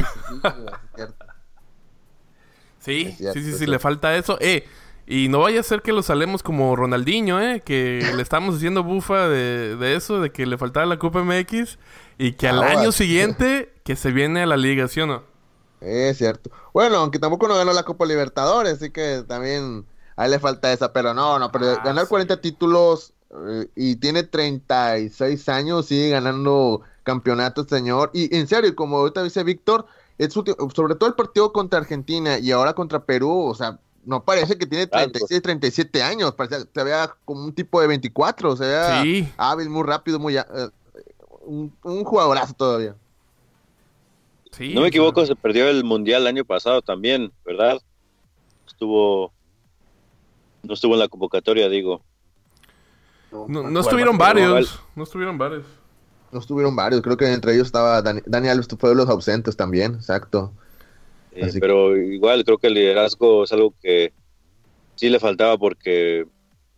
[2.79, 3.15] Sí.
[3.19, 4.37] Sí, sí, sí, le falta eso.
[4.39, 4.65] Eh,
[5.07, 7.61] y no vaya a ser que lo salemos como Ronaldinho, ¿eh?
[7.65, 11.79] Que le estamos haciendo bufa de, de eso, de que le faltaba la Copa MX
[12.17, 15.23] y que al año siguiente que se viene a la liga, ¿sí o no?
[15.79, 16.49] Es cierto.
[16.73, 20.73] Bueno, aunque tampoco no ganó la Copa Libertadores, así que también a él le falta
[20.73, 22.07] esa, pero no, no, pero Ah, ganar sí.
[22.07, 23.13] 40 títulos
[23.47, 28.09] eh, y tiene 36 años, sigue ganando campeonatos, señor.
[28.13, 29.85] Y en serio, como ahorita dice Víctor,
[30.17, 34.57] es sobre todo el partido contra Argentina y ahora contra Perú, o sea, no parece
[34.57, 35.19] que tiene Tanto.
[35.19, 39.29] 36, 37 años, parece, se vea como un tipo de 24, se vea Sí.
[39.37, 40.37] hábil, muy rápido, muy...
[40.37, 40.43] eh,
[41.41, 42.95] un, un jugadorazo todavía.
[44.51, 44.73] Sí.
[44.73, 47.79] no o me sea, equivoco, se perdió el Mundial el año pasado también, ¿verdad?
[48.65, 49.31] Estuvo...
[50.63, 52.01] No estuvo en la convocatoria, digo.
[53.31, 54.79] No, no estuvieron varios.
[54.95, 55.65] No estuvieron varios.
[56.31, 59.55] No estuvieron varios, creo que entre ellos estaba Dani, Dani Alves, fue de los ausentes
[59.55, 60.51] también, exacto.
[61.39, 64.11] Eh, pero igual creo que el liderazgo es algo que
[64.95, 66.25] sí le faltaba porque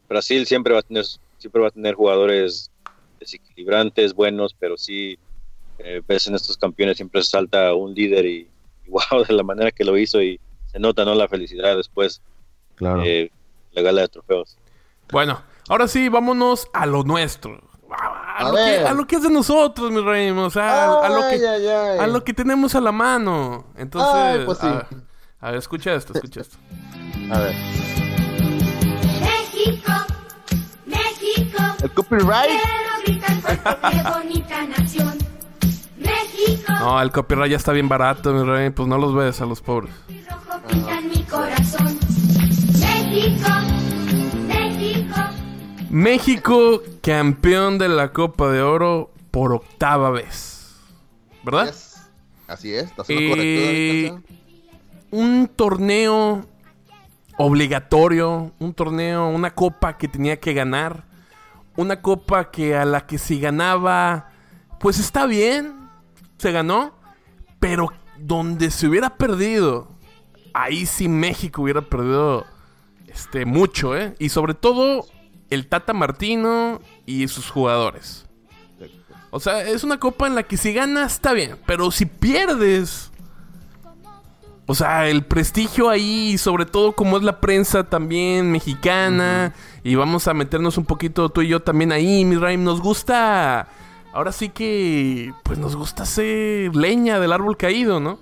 [0.08, 1.06] Brasil siempre va a tener
[1.38, 2.70] siempre va a tener jugadores
[3.20, 5.18] desequilibrantes buenos pero sí
[5.78, 8.50] eh, ves en estos campeones siempre salta un líder y,
[8.86, 12.22] y wow de la manera que lo hizo y se nota no la felicidad después
[12.76, 13.02] Claro.
[13.04, 13.30] eh,
[13.72, 14.58] la gala de trofeos
[15.12, 17.62] Bueno, ahora sí, vámonos a lo nuestro.
[18.40, 20.30] A, A lo, que, a lo que es de nosotros, mi rey.
[20.32, 22.00] O sea, a, a lo que, Ay, ay, ay.
[22.00, 23.66] a lo que tenemos a la mano.
[23.76, 24.68] Entonces, Ay, pues sí.
[24.68, 24.88] a,
[25.42, 26.58] a ver, escucha esto, escucha esto.
[27.32, 27.56] A ver.
[29.22, 29.92] México,
[30.86, 32.50] México, El copyright.
[33.06, 35.14] quiero bonita nación.
[35.98, 38.70] México, No, el copyright ya está bien barato, mi rey.
[38.70, 39.94] Pues no los ves a los pobres.
[40.30, 42.00] rojo pinta en mi corazón.
[42.80, 43.50] México,
[45.90, 50.76] México, campeón de la Copa de Oro por octava vez.
[51.44, 51.68] ¿Verdad?
[51.68, 52.02] Yes.
[52.48, 53.36] Así es, está correcto.
[53.38, 54.40] Eh, Canción.
[55.12, 56.46] un torneo
[57.38, 61.06] obligatorio, un torneo, una copa que tenía que ganar,
[61.76, 64.30] una copa que a la que si ganaba,
[64.80, 65.90] pues está bien,
[66.38, 66.94] se ganó,
[67.60, 69.88] pero donde se hubiera perdido,
[70.54, 72.46] ahí sí México hubiera perdido
[73.08, 74.16] este mucho, ¿eh?
[74.20, 75.06] Y sobre todo
[75.50, 78.26] el Tata Martino y sus jugadores.
[79.32, 83.12] O sea, es una copa en la que si ganas está bien, pero si pierdes,
[84.66, 90.28] o sea, el prestigio ahí, sobre todo como es la prensa también mexicana, y vamos
[90.28, 93.68] a meternos un poquito tú y yo también ahí, mi Raim, nos gusta,
[94.14, 98.18] ahora sí que, pues nos gusta hacer leña del árbol caído, ¿no?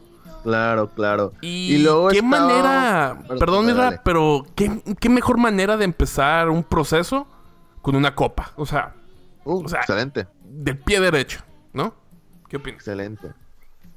[0.48, 1.34] Claro, claro.
[1.42, 3.96] Y, luego qué estaba- manera, Perdón, perdón, mi dale.
[3.98, 7.28] Ra, pero ¿qué, qué mejor manera de empezar un proceso
[7.82, 8.96] con una copa, o sea,
[9.44, 11.42] Uh, o sea- excelente, del pie derecho,
[11.74, 11.94] ¿no?
[12.48, 12.78] ¿Qué opinas?
[12.80, 13.34] excelente.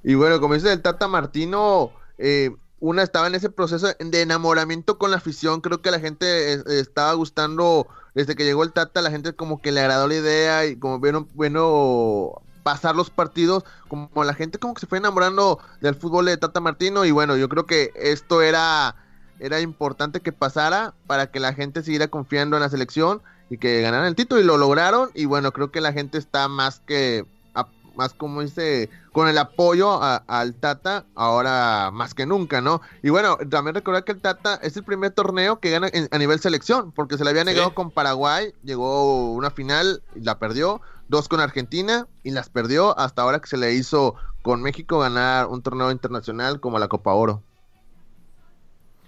[0.03, 4.99] Y bueno, como dice el Tata Martino, eh, una estaba en ese proceso de enamoramiento
[4.99, 5.61] con la afición.
[5.61, 9.71] Creo que la gente estaba gustando, desde que llegó el Tata, la gente como que
[9.71, 14.75] le agradó la idea y como bueno, bueno pasar los partidos, como la gente como
[14.75, 18.43] que se fue enamorando del fútbol de Tata Martino y bueno, yo creo que esto
[18.43, 18.95] era,
[19.39, 23.81] era importante que pasara para que la gente siguiera confiando en la selección y que
[23.83, 27.25] ganaran el título y lo lograron y bueno, creo que la gente está más que
[27.55, 32.81] a- más como dice con el apoyo a- al Tata ahora más que nunca, ¿no?
[33.03, 36.19] Y bueno, también recordar que el Tata es el primer torneo que gana en- a
[36.19, 37.75] nivel selección, porque se le había negado Sí.
[37.75, 43.23] con Paraguay, llegó una final y la perdió, dos con Argentina y las perdió hasta
[43.23, 47.43] ahora que se le hizo con México ganar un torneo internacional como la Copa Oro.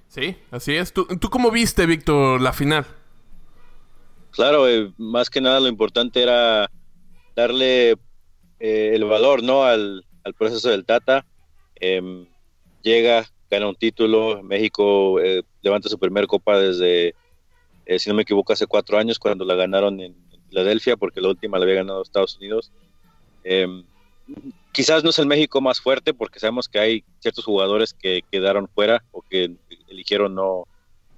[0.09, 0.93] Sí, así es.
[0.93, 2.85] ¿Tú, tú cómo viste, Víctor, la final?
[4.33, 6.71] Claro, eh, más que nada lo importante era
[7.35, 7.93] darle
[8.61, 9.65] eh, el valor ¿no?
[9.65, 11.25] al, al proceso del Tata.
[11.77, 12.27] Em,
[12.83, 17.15] llega, gana un título, México eh, levanta su primer copa desde,
[17.87, 20.22] eh, si no me equivoco, hace cuatro años cuando la ganaron en, en
[20.53, 22.71] Filadelfia, porque la última la había ganado Estados Unidos.
[23.43, 23.85] Em,
[24.71, 28.69] quizás no es el México más fuerte, porque sabemos que hay ciertos jugadores que quedaron
[28.69, 29.55] fuera o que
[29.89, 30.67] eligieron no,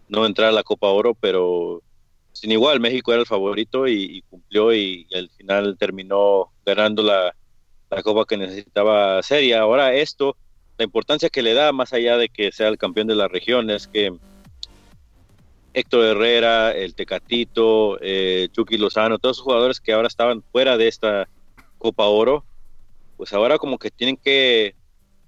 [0.08, 1.82] no entrar a la Copa Oro, pero
[2.32, 7.02] sin igual, México era el favorito y, y cumplió y, y al final terminó ganando
[7.02, 7.34] la,
[7.90, 9.42] la copa que necesitaba hacer.
[9.42, 10.36] Y ahora esto,
[10.78, 13.68] la importancia que le da, más allá de que sea el campeón de la región,
[13.70, 14.12] es que
[15.74, 20.88] Héctor Herrera, el Tecatito, eh, Chucky Lozano, todos esos jugadores que ahora estaban fuera de
[20.88, 21.28] esta
[21.78, 22.44] Copa Oro,
[23.16, 24.74] pues ahora como que tienen que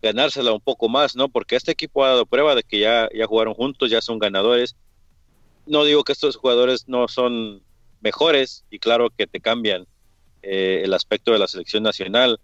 [0.01, 1.29] ganársela un poco más, ¿no?
[1.29, 4.77] Porque este equipo ha dado prueba de que ya, ya jugaron juntos, ya son ganadores
[5.67, 7.63] no digo que estos jugadores no son
[8.01, 9.87] mejores y claro que te cambian
[10.43, 12.41] eh, el aspecto de la selección nacional,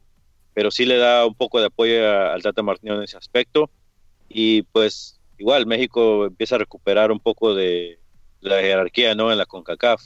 [0.55, 3.71] pero sí le da un poco de apoyo al Tata Martino en ese aspecto
[4.29, 7.99] y pues igual México empieza a recuperar un poco de
[8.41, 10.01] la jerarquía no en la CONCACAF.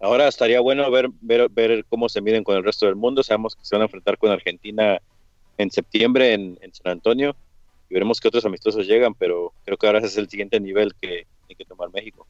[0.00, 3.22] Ahora estaría bueno ver, ver, ver cómo se miden con el resto del mundo.
[3.22, 5.00] Sabemos que se van a enfrentar con Argentina
[5.58, 7.36] en septiembre en, en San Antonio
[7.88, 10.92] y veremos qué otros amistosos llegan, pero creo que ahora ese es el siguiente nivel
[11.00, 12.26] que tiene que tomar México.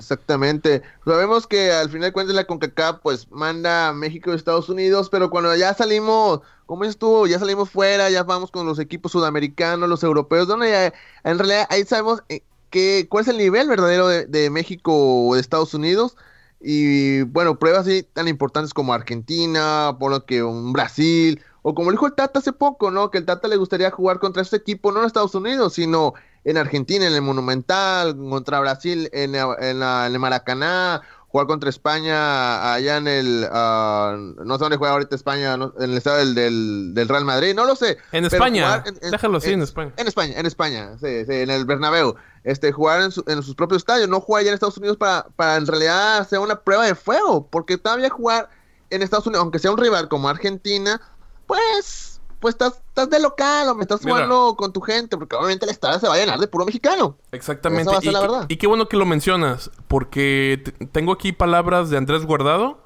[0.00, 0.82] Exactamente.
[1.04, 5.28] Sabemos que al final de cuentas la CONCACAF pues manda México y Estados Unidos, pero
[5.28, 7.26] cuando ya salimos, ¿cómo estuvo?
[7.26, 10.94] Ya salimos fuera, ya vamos con los equipos sudamericanos, los europeos, donde ya,
[11.30, 15.34] en realidad ahí sabemos eh, que, cuál es el nivel verdadero de, de México o
[15.34, 16.16] de Estados Unidos.
[16.62, 21.90] Y bueno, pruebas así tan importantes como Argentina, por lo que un Brasil, o como
[21.90, 23.10] dijo el Tata hace poco, ¿no?
[23.10, 26.56] Que el Tata le gustaría jugar contra este equipo, no en Estados Unidos, sino en
[26.56, 31.70] Argentina, en el Monumental, contra Brasil, en, la- en la- en el Maracaná, jugar contra
[31.70, 36.16] España allá en el, ah, no sé dónde juega ahorita España, no- en el estado
[36.16, 37.98] del, del, del Real Madrid, no lo sé.
[38.12, 38.82] En España.
[38.84, 39.92] en- en- Déjalo así, en en- España.
[39.96, 42.16] En España, en España, sí, sí, en el Bernabéu.
[42.42, 45.26] Este, jugar en, su- en sus propios estadios, no jugar allá en Estados Unidos para,
[45.36, 48.48] para en realidad hacer una prueba de fuego, porque todavía jugar
[48.88, 51.00] en Estados Unidos, aunque sea un rival como Argentina,
[51.46, 52.09] pues,
[52.40, 54.14] pues estás, estás de local o me estás Mira.
[54.26, 57.16] jugando con tu gente, porque obviamente el estadio se va a llenar de puro mexicano.
[57.32, 57.82] Exactamente.
[57.82, 58.46] Esa va a ser y, la qué- verdad.
[58.48, 62.80] y qué bueno que lo mencionas, porque tengo aquí palabras de Andrés Guardado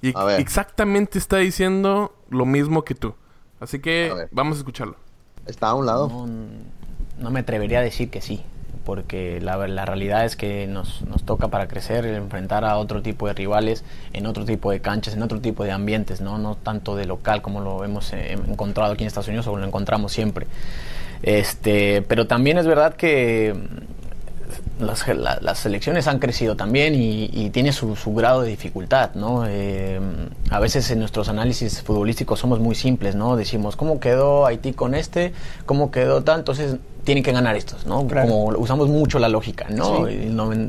[0.00, 0.40] y A ver.
[0.40, 3.14] exactamente está diciendo lo mismo que tú.
[3.60, 4.96] Así que vamos a escucharlo.
[5.46, 6.08] Está a un lado.
[6.08, 6.26] No,
[7.18, 8.42] no me atrevería a decir que sí,
[8.84, 13.34] porque la, realidad es que nos, nos toca para crecer enfrentar a otro tipo de
[13.34, 17.06] rivales en otro tipo de canchas, en otro tipo de ambientes, no, no tanto de
[17.06, 20.46] local como lo hemos eh, encontrado aquí en Estados Unidos o lo encontramos siempre.
[21.22, 23.54] Este, pero también es verdad que
[24.80, 29.14] las, la- las selecciones han crecido también y, y tiene su, su grado de dificultad,
[29.14, 29.44] ¿no?
[29.46, 30.00] Eh,
[30.50, 33.36] a veces en nuestros análisis futbolísticos somos muy simples, ¿no?
[33.36, 35.32] Decimos, ¿cómo quedó Haití con este?
[35.66, 36.40] ¿Cómo quedó tal?
[36.40, 38.06] Entonces tienen que ganar estos, ¿no?
[38.22, 40.06] Como usamos mucho la lógica, ¿no?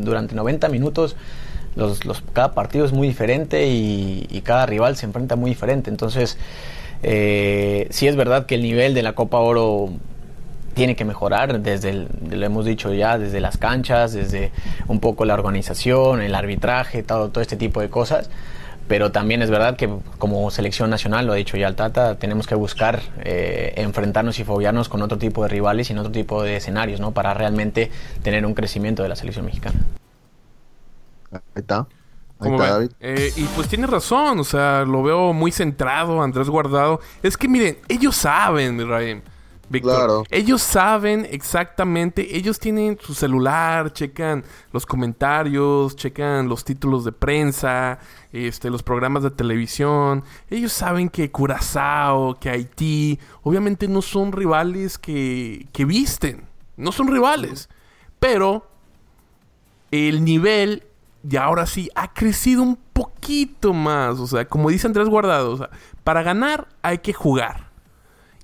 [0.03, 1.15] Durante 90 minutos
[1.75, 5.89] los, los- cada partido es muy diferente y, y cada rival se enfrenta muy diferente.
[5.89, 6.37] Entonces,
[7.01, 9.89] eh, sí es verdad que el nivel de la Copa Oro
[10.73, 14.51] tiene que mejorar desde el- lo hemos dicho ya desde las canchas desde
[14.87, 18.29] un poco la organización el arbitraje todo todo este tipo de cosas
[18.93, 22.45] pero también es verdad que como selección nacional lo ha dicho ya el Tata tenemos
[22.45, 26.43] que buscar eh, enfrentarnos y fobiarnos con otro tipo de rivales y en otro tipo
[26.43, 27.89] de escenarios no para realmente
[28.21, 29.79] tener un crecimiento de la selección mexicana
[31.31, 31.77] Ahí está.
[31.79, 31.87] Ahí
[32.37, 32.73] ¿Cómo está?
[32.73, 32.91] David.
[32.99, 36.99] Eh, y pues tiene razón, o sea, lo veo muy centrado, Andrés Guardado.
[37.23, 39.23] Es que miren, ellos saben, Raim,
[39.69, 39.95] Víctor.
[39.95, 40.23] Claro.
[40.29, 47.97] Ellos saben exactamente, ellos tienen su celular, checan los comentarios, checan los títulos de prensa,
[48.33, 50.23] este, los programas de televisión.
[50.49, 56.43] Ellos saben que Curazao, que Haití, obviamente no son rivales que, que visten,
[56.75, 57.69] no son rivales.
[58.19, 58.67] Pero
[59.91, 60.83] el nivel
[61.29, 64.19] y ahora sí ha crecido un poquito más.
[64.19, 65.69] O sea, como dice Andrés Guardado, o sea,
[66.03, 67.71] para ganar hay que jugar.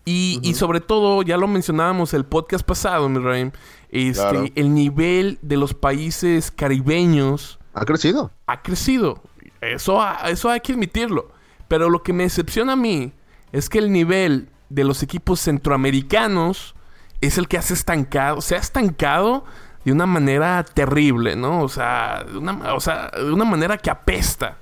[0.05, 3.51] Y, y sobre todo, ya lo mencionábamos el podcast pasado, mi Raim,
[3.89, 4.45] este, Claro.
[4.55, 8.31] el nivel de los países caribeños Ha crecido.
[8.47, 9.21] ha crecido.
[9.61, 11.31] Eso, ha- eso hay que admitirlo.
[11.67, 13.13] Pero lo que me decepciona a mí
[13.51, 16.75] es que el nivel de los equipos centroamericanos
[17.21, 18.41] es el que se ha estancado.
[18.41, 19.43] Se ha estancado
[19.85, 21.61] de una manera terrible, ¿no?
[21.61, 24.57] O sea, de una, o sea, de una manera que apesta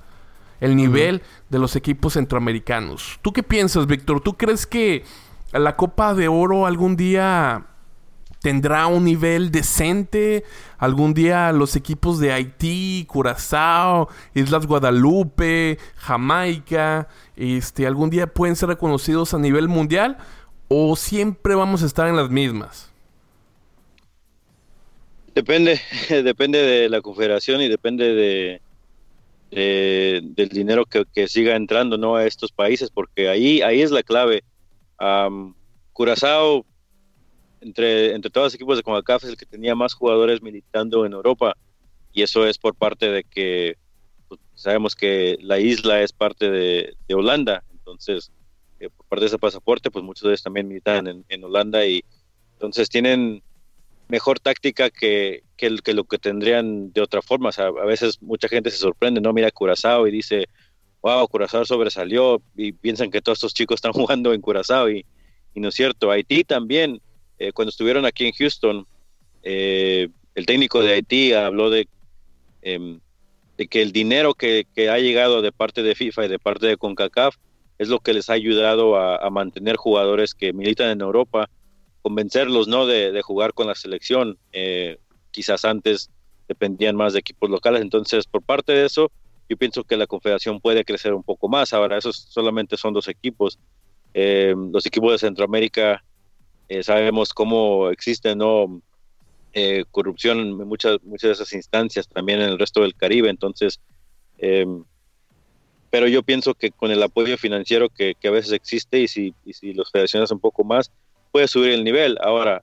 [0.60, 3.18] el nivel de los equipos centroamericanos.
[3.22, 4.20] ¿Tú qué piensas, Víctor?
[4.20, 5.04] ¿Tú crees que
[5.52, 7.64] la Copa de Oro algún día
[8.40, 10.44] tendrá un nivel decente.
[10.78, 18.68] Algún día los equipos de Haití, Curazao, Islas Guadalupe, Jamaica, este, algún día pueden ser
[18.70, 20.18] reconocidos a nivel mundial
[20.68, 22.92] o siempre vamos a estar en las mismas.
[25.34, 28.62] Depende, depende de la confederación y depende de,
[29.50, 32.16] de- del dinero que, que siga entrando ¿no?
[32.16, 34.44] a estos países, porque ahí, ahí es la clave.
[35.92, 36.64] Curazao,
[37.60, 41.12] entre, entre todos los equipos de CONCACAF, es el que tenía más jugadores militando en
[41.12, 41.56] Europa,
[42.12, 43.76] y eso es por parte de que
[44.28, 48.30] pues, sabemos que la isla es parte de, Holanda, entonces,
[48.80, 52.04] eh, por parte de ese pasaporte, pues muchos de ellos también militan en, Holanda, y
[52.54, 53.42] entonces tienen
[54.08, 57.50] mejor táctica que, que, lo que tendrían de otra forma.
[57.50, 59.34] O sea, a veces mucha gente se sorprende, ¿no?
[59.34, 60.46] Mira Curazao y dice,
[61.02, 65.04] wow, Curazao sobresalió y piensan que todos estos chicos están jugando en Curazao y
[65.58, 66.10] no es cierto.
[66.10, 67.00] Haití también,
[67.38, 68.86] eh, cuando estuvieron aquí en Houston,
[69.42, 71.88] eh, el técnico de Haití habló de,
[72.62, 73.00] em,
[73.70, 77.36] que el dinero que, ha llegado de parte de FIFA y de parte de CONCACAF
[77.78, 81.48] es lo que les ha ayudado a, mantener jugadores que militan en Europa
[82.02, 84.38] convencerlos no de, jugar con la selección.
[84.52, 84.98] Eh,
[85.30, 86.10] quizás antes
[86.48, 87.82] dependían más de equipos locales.
[87.82, 89.10] Entonces por parte de eso
[89.48, 91.72] yo pienso que la confederación puede crecer un poco más.
[91.72, 93.58] Ahora esos solamente son dos equipos.
[94.14, 96.02] Los equipos de Centroamérica
[96.68, 98.80] eh, sabemos cómo existe no
[99.54, 103.80] Eh, corrupción en muchas muchas de esas instancias también en el resto del Caribe entonces
[104.36, 104.66] eh,
[105.90, 109.34] pero yo pienso que con el apoyo financiero que, que a veces existe y si,
[109.44, 110.90] y si los federaciones un poco más
[111.32, 112.18] puede subir el nivel.
[112.20, 112.62] Ahora,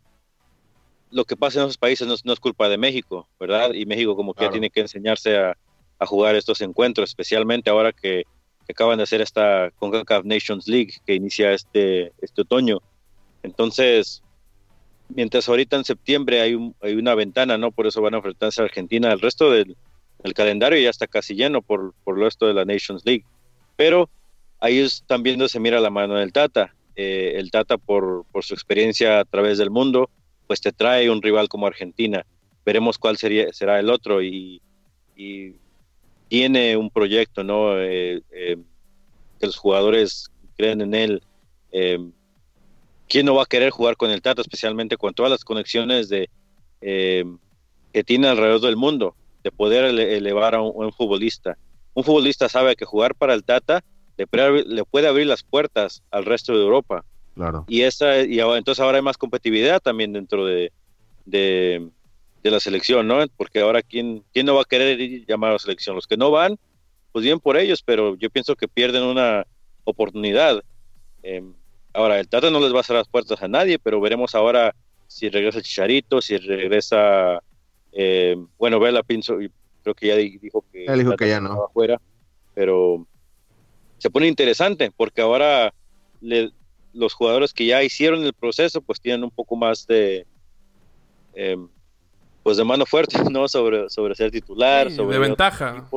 [1.10, 3.74] lo que pasa en esos países no, es- no es culpa de México, ¿verdad?
[3.74, 4.52] Y México como que Claro.
[4.52, 5.58] tiene que enseñarse a,
[6.00, 8.26] a jugar estos encuentros, especialmente ahora que,
[8.66, 12.80] que acaban de hacer esta CONCACAF Nations League que inicia este, este otoño.
[13.46, 14.24] Entonces,
[15.10, 17.72] mientras ahorita en septiembre hay, un- hay una ventana, ¿no?
[17.72, 19.12] Por eso van a enfrentarse a Argentina.
[19.12, 19.76] El resto del,
[20.34, 23.24] calendario ya está casi lleno por, por lo esto de la Nations League.
[23.76, 24.10] Pero
[24.60, 26.74] ahí es también se mira la mano del Tata.
[26.96, 30.10] Eh, el Tata, por, por su experiencia a través del mundo,
[30.48, 32.26] pues te trae un rival como Argentina.
[32.66, 34.62] Veremos cuál sería, será el otro y,
[35.16, 35.54] y
[36.28, 37.80] tiene un proyecto, ¿no?
[37.80, 38.58] Eh, eh,
[39.40, 41.24] que los jugadores creen en él.
[43.08, 46.30] ¿Quién no va a querer jugar con el Tata, especialmente con todas las conexiones de,
[46.82, 47.24] eh,
[47.94, 51.58] que tiene alrededor del mundo, de poder ele- elevar a un, un futbolista?
[51.94, 53.84] Un futbolista sabe que jugar para el Tata
[54.18, 57.04] le, puede abrir- le puede abrir las puertas al resto de Europa
[57.36, 57.66] Claro.
[57.68, 60.72] y esa y ahora- entonces ahora hay más competitividad también dentro de,
[61.26, 61.90] de,
[62.44, 63.26] de la selección, ¿no?
[63.38, 66.18] Porque ahora quién quién no va a querer ir llamar a la selección, los que
[66.18, 66.58] no van,
[67.12, 69.46] pues bien por ellos, pero yo pienso que pierden una
[69.84, 70.62] oportunidad.
[71.24, 71.44] Eh,
[71.96, 74.76] ahora el Tata no les va a cerrar las puertas a nadie, pero veremos ahora
[75.08, 77.40] si regresa Chicharito, si regresa,
[77.92, 79.50] eh, bueno, Vela Pinzo, y
[79.84, 81.50] creo que ya di- dijo que, Él dijo Tata que ya no.
[81.50, 82.02] estaba afuera,
[82.54, 83.08] pero
[83.98, 85.74] se pone interesante porque ahora
[86.22, 86.52] le-
[86.94, 90.26] los jugadores que ya hicieron el proceso pues tienen un poco más de
[91.34, 91.58] eh,
[92.44, 95.88] pues de mano fuerte no sobre sobre ser titular Sí, sobre de ventaja.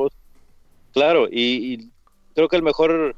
[0.91, 1.91] claro y, y
[2.33, 3.15] creo que el mejor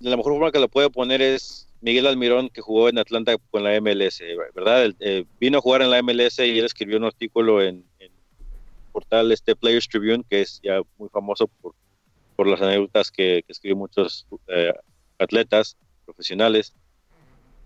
[0.00, 3.64] la mejor forma que lo puede poner es Miguel Almirón que jugó en Atlanta con
[3.64, 4.20] la MLS
[4.54, 8.10] verdad eh, vino a jugar en la MLS y él escribió un artículo en, el
[8.92, 11.74] portal este Players Tribune que es ya muy famoso por
[12.36, 14.72] por las anécdotas que, que escriben muchos eh,
[15.18, 16.74] atletas profesionales,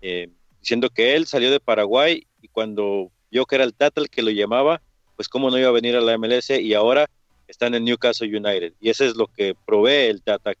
[0.01, 0.29] eh,
[0.61, 4.21] diciendo que él salió de Paraguay y cuando vio que era el Tata el que
[4.21, 4.81] lo llamaba,
[5.15, 7.09] pues cómo no iba a venir a la MLS y ahora
[7.47, 8.73] están en Newcastle United.
[8.79, 10.53] Y eso es lo que provee el Tata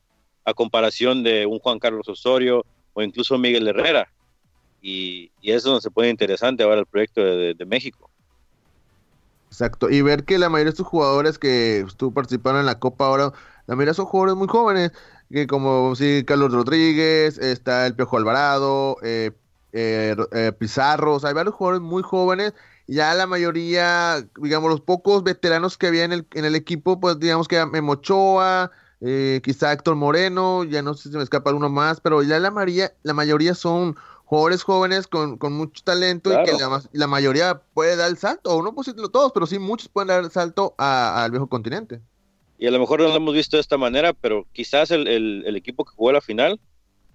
[0.45, 4.11] a comparación de un Juan Carlos Osorio o incluso Miguel Herrera.
[4.81, 8.09] Y, y eso es donde se pone interesante ahora el proyecto de, México.
[9.47, 9.89] Exacto.
[9.89, 13.31] Y ver que la mayoría de estos jugadores que estuvo participando en la Copa ahora,
[13.67, 14.91] la mayoría son jugadores muy jóvenes,
[15.31, 19.31] que como sí, Carlos Rodríguez, está el Piojo Alvarado, eh,
[19.73, 22.53] eh, eh, Pizarro, o sea, hay varios jugadores muy jóvenes.
[22.87, 27.19] Ya la mayoría, digamos, los pocos veteranos que había en el, en el equipo, pues
[27.19, 28.71] digamos que Memo Ochoa,
[29.01, 32.51] eh, quizá Héctor Moreno, ya no sé si me escapa alguno más, pero ya la
[32.51, 33.95] mayoría, la mayoría son
[34.25, 38.51] jugadores jóvenes con, con mucho talento y que la, la mayoría puede dar el salto,
[38.55, 41.99] o no decirlo todos, pero sí muchos pueden dar el salto a- al viejo continente.
[42.57, 45.43] Y a lo mejor no lo hemos visto de esta manera, pero quizás el, el-
[45.45, 46.59] el equipo que jugó la final,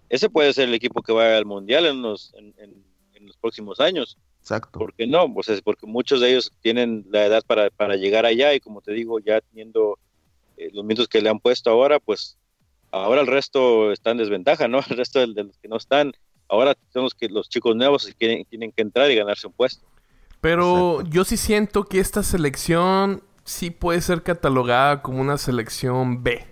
[0.09, 2.84] ese puede ser el equipo que vaya al mundial en los, en, en-
[3.14, 4.18] en los próximos años.
[4.41, 4.78] Exacto.
[4.78, 5.32] ¿Por qué no?
[5.32, 8.80] Pues es porque muchos de ellos tienen la edad para, para llegar allá y como
[8.82, 9.99] te digo, ya teniendo
[10.57, 12.37] eh, los minutos que le han puesto ahora, pues
[12.91, 14.79] ahora el resto está en desventaja, ¿no?
[14.91, 16.13] El resto de, de los que no están,
[16.49, 19.53] ahora son los, que, los chicos nuevos que quieren- tienen que entrar y ganarse un
[19.53, 19.85] puesto.
[20.41, 26.47] Pero yo sí siento que esta selección sí puede ser catalogada como una selección B.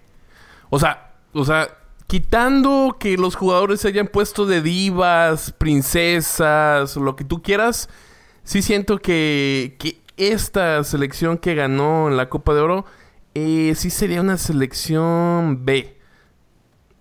[0.71, 1.69] O sea, o sea,
[2.07, 7.89] quitando que los jugadores se hayan puesto de divas, princesas, lo que tú quieras,
[8.43, 12.85] sí siento que, que esta selección que ganó en la Copa de Oro
[13.35, 15.99] eh, sí sería una selección B.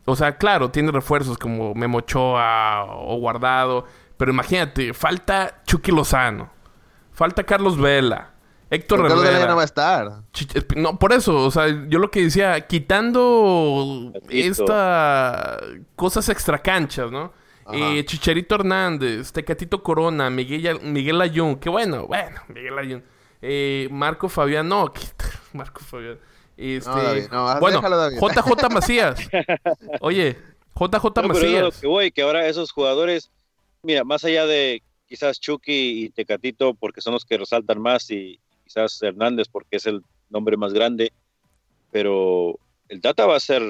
[0.05, 3.85] O sea, claro, tiene refuerzos como Memo Ochoa o Guardado.
[4.17, 6.51] Pero imagínate, falta Chucky Lozano.
[7.11, 8.31] Falta Carlos Vela.
[8.69, 10.11] Héctor Pero Carlos Vela no va a estar.
[10.75, 14.63] No, por eso, o sea, yo lo que decía, quitando Listo.
[14.63, 15.59] esta
[15.95, 17.31] cosas extracanchas, ¿no?
[17.71, 23.03] Eh, Chicharito Hernández, Tecatito Corona, Miguel, Miguel Ayun, que bueno, bueno, Miguel Ayun.
[23.41, 25.25] Eh, Marco Fabián, no, quita-
[25.57, 26.19] Marco Fabián.
[26.57, 28.17] Este, No, David, no, bueno, déjalo, David.
[28.19, 29.19] JJ Macías.
[30.01, 30.37] Oye,
[30.75, 31.81] JJ No, a lo Macías.
[31.81, 33.31] que voy, que ahora esos jugadores,
[33.81, 38.39] mira, más allá de quizás Chucky y Tecatito, porque son los que resaltan más, y
[38.63, 41.11] quizás Hernández, porque es el nombre más grande,
[41.91, 43.61] pero el Tata va a ser,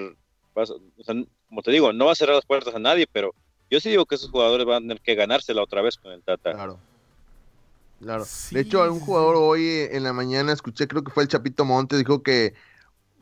[0.58, 1.16] va a ser- o sea,
[1.48, 3.34] como te digo, no va a cerrar las puertas a nadie, pero
[3.70, 6.22] yo sí digo que esos jugadores van a tener que ganársela otra vez con el
[6.24, 6.54] Tata.
[6.54, 6.80] Claro.
[8.04, 8.26] Claro.
[8.26, 11.64] Sí, de hecho, algún jugador hoy en la mañana escuché, creo que fue el Chapito
[11.64, 12.54] Montes, dijo que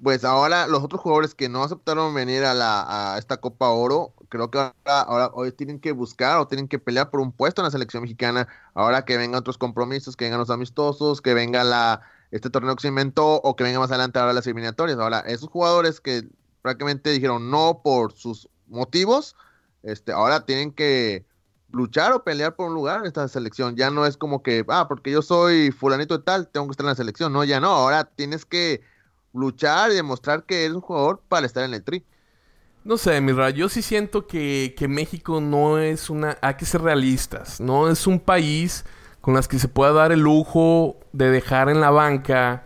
[0.01, 4.15] pues ahora los otros jugadores que no aceptaron venir a la a esta Copa Oro,
[4.29, 7.61] creo que ahora, ahora hoy tienen que buscar o tienen que pelear por un puesto
[7.61, 11.63] en la selección mexicana, ahora que vengan otros compromisos, que vengan los amistosos, que venga
[11.63, 12.01] la
[12.31, 14.97] este torneo que se inventó o que venga más adelante ahora las eliminatorias.
[14.97, 16.27] Ahora, esos jugadores que
[16.63, 19.35] prácticamente dijeron no por sus motivos,
[19.83, 21.25] este, ahora tienen que
[21.71, 23.75] luchar o pelear por un lugar en esta selección.
[23.75, 26.85] Ya no es como que, ah, porque yo soy fulanito de tal, tengo que estar
[26.85, 27.33] en la selección.
[27.33, 27.69] No, ya no.
[27.69, 28.81] Ahora tienes que
[29.33, 32.05] luchar y demostrar que eres un jugador para estar en el tri.
[32.83, 36.37] No sé, Mirra, yo sí siento que, que México no es una...
[36.41, 37.59] Hay que ser realistas.
[37.61, 38.85] No es un país
[39.21, 42.63] con las que se pueda dar el lujo de dejar en la banca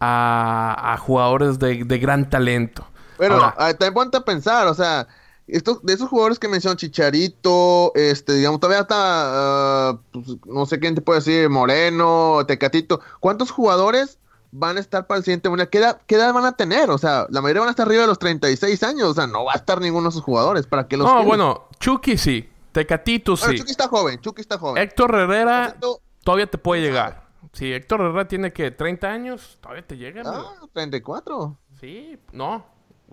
[0.00, 2.84] a, a jugadores de, de gran talento.
[3.16, 5.06] Pero Ahora- ah, también ponte a pensar, o sea,
[5.46, 10.78] estos, de esos jugadores que mencionó Chicharito, este, digamos, todavía está, ah, pues, no sé
[10.78, 14.18] quién te puede decir, Moreno, Tecatito, ¿cuántos jugadores
[14.50, 15.68] van a estar para el siguiente mundial?
[15.68, 16.90] ¿Qué edad, qué edad van a tener?
[16.90, 19.44] O sea, la mayoría van a estar arriba de los 36 años, o sea, no
[19.44, 22.48] va a estar ninguno de esos jugadores, ¿para qué los No, bueno, Chucky sí.
[22.72, 23.58] Tecatito Bueno, sí.
[23.58, 24.82] Chucky está joven, Chucky está joven.
[24.82, 25.76] Héctor Herrera
[26.24, 27.28] todavía te puede llegar.
[27.52, 30.22] Si Héctor Herrera tiene que 30 años, todavía te llega.
[30.24, 31.58] Ah, 34.
[31.80, 32.64] Sí, no.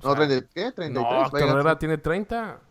[0.01, 0.71] O No, sea, 30, ¿qué?
[0.71, 0.91] 33.
[0.91, 1.55] no, va a Héctor llegar.
[1.55, 2.61] Herrera tiene 30.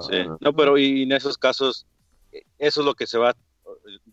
[0.00, 0.16] Sí.
[0.16, 1.86] Ah, No, pero y en esos casos,
[2.58, 3.36] eso es lo que se va a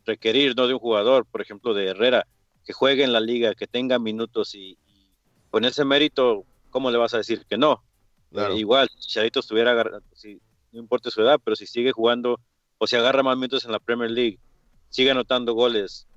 [0.05, 0.67] requerir, ¿no?
[0.67, 2.27] De un jugador, por ejemplo, de Herrera,
[2.65, 5.11] que juegue en la liga, que tenga minutos y, y
[5.49, 7.83] con ese mérito, ¿cómo le vas a decir que no?
[8.31, 8.53] Claro.
[8.53, 10.41] Eh, igual, si Chicharito estuviera, si,
[10.71, 12.39] no importa su edad, pero si sigue jugando
[12.77, 14.39] o si agarra más minutos en la Premier League,
[14.89, 16.07] sigue anotando goles,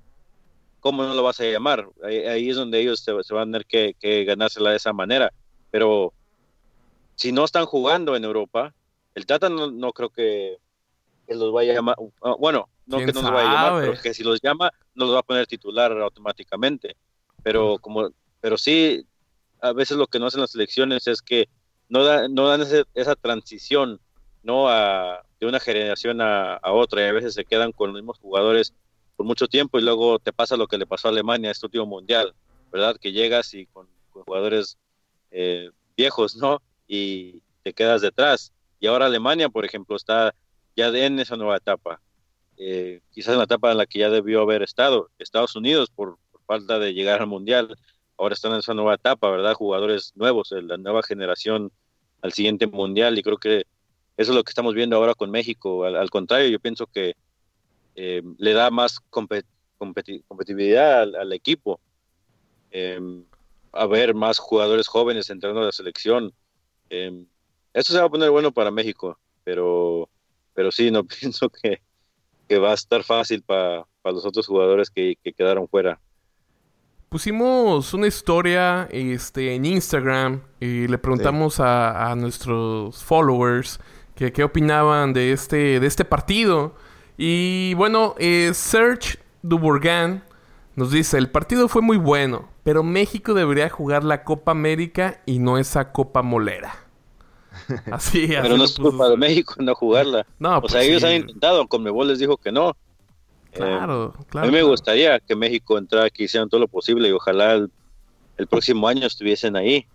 [0.79, 1.87] ¿cómo no lo vas a llamar?
[2.03, 4.93] Ahí, ahí es donde ellos se, se van a tener que, que ganársela de esa
[4.93, 5.31] manera.
[5.71, 6.13] Pero
[7.15, 8.73] si no están jugando en Europa,
[9.15, 10.57] el Tata no, no creo que,
[11.27, 11.95] que los vaya a llamar.
[12.21, 14.71] ah, Bueno, no ¿Quién que no los vaya a llamar, pero que si los llama,
[14.95, 16.95] no los va a poner titular automáticamente.
[17.43, 18.09] Pero como,
[18.39, 19.05] pero sí,
[19.61, 21.47] a veces lo que no hacen las selecciones es que
[21.89, 23.99] no, da- no dan ese- esa transición
[24.43, 28.01] no a, de una generación a, a otra y a veces se quedan con los
[28.01, 28.73] mismos jugadores
[29.15, 31.85] por mucho tiempo y luego te pasa lo que le pasó a Alemania este último
[31.85, 32.33] mundial,
[32.71, 32.97] ¿verdad?
[32.99, 34.77] Que llegas y con, con jugadores
[35.31, 36.61] eh, viejos, ¿no?
[36.87, 38.51] Y te quedas detrás.
[38.79, 40.33] Y ahora Alemania, por ejemplo, está
[40.75, 42.01] ya en esa nueva etapa.
[42.57, 45.09] Eh, quizás en la etapa en la que ya debió haber estado.
[45.17, 47.77] Estados Unidos, por, falta de llegar al mundial,
[48.17, 49.53] ahora están en esa nueva etapa, ¿verdad?
[49.53, 51.71] Jugadores nuevos, eh, la nueva generación
[52.21, 53.65] al siguiente mundial y creo que
[54.17, 55.85] eso es lo que estamos viendo ahora con México.
[55.85, 57.15] Al, contrario, yo pienso que
[57.95, 59.45] eh, le da más compe-
[59.79, 61.79] competi- competitividad al, equipo.
[62.69, 62.99] Eh,
[63.71, 66.33] a ver más jugadores jóvenes entrando a la selección.
[66.89, 67.25] Eh,
[67.73, 70.09] eso se va a poner bueno para México, pero,
[70.53, 71.81] pero sí, no pienso que,
[72.47, 75.99] que va a estar fácil para los otros jugadores que, que quedaron fuera.
[77.09, 83.81] Pusimos una historia este, en Instagram y le preguntamos a, a nuestros followers
[84.15, 86.75] que qué opinaban de este, de este partido.
[87.17, 90.23] Y bueno, eh, Serge Dubourgan
[90.75, 95.39] nos dice, el partido fue muy bueno, pero México debería jugar la Copa América y
[95.39, 96.75] no esa Copa Molera.
[97.91, 99.17] Así, así Pero no es puso culpa de.
[99.17, 100.25] México no jugarla.
[100.39, 101.07] No, o sea, pues ellos sí.
[101.07, 102.69] han intentado, Conmebol les dijo que no.
[102.69, 104.47] Eh, Claro, claro.
[104.47, 104.67] a mí me claro.
[104.69, 107.69] gustaría que México entrara, que hicieran todo lo posible y ojalá el,
[108.37, 109.85] el próximo año estuviesen ahí.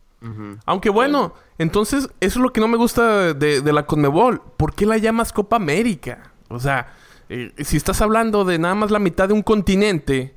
[0.64, 4.43] Aunque bueno, entonces eso es lo que no me gusta de, de la Conmebol.
[4.57, 6.33] ¿Por qué la llamas Copa América?
[6.49, 6.95] O sea,
[7.29, 10.35] eh, si estás hablando de nada más la mitad de un continente,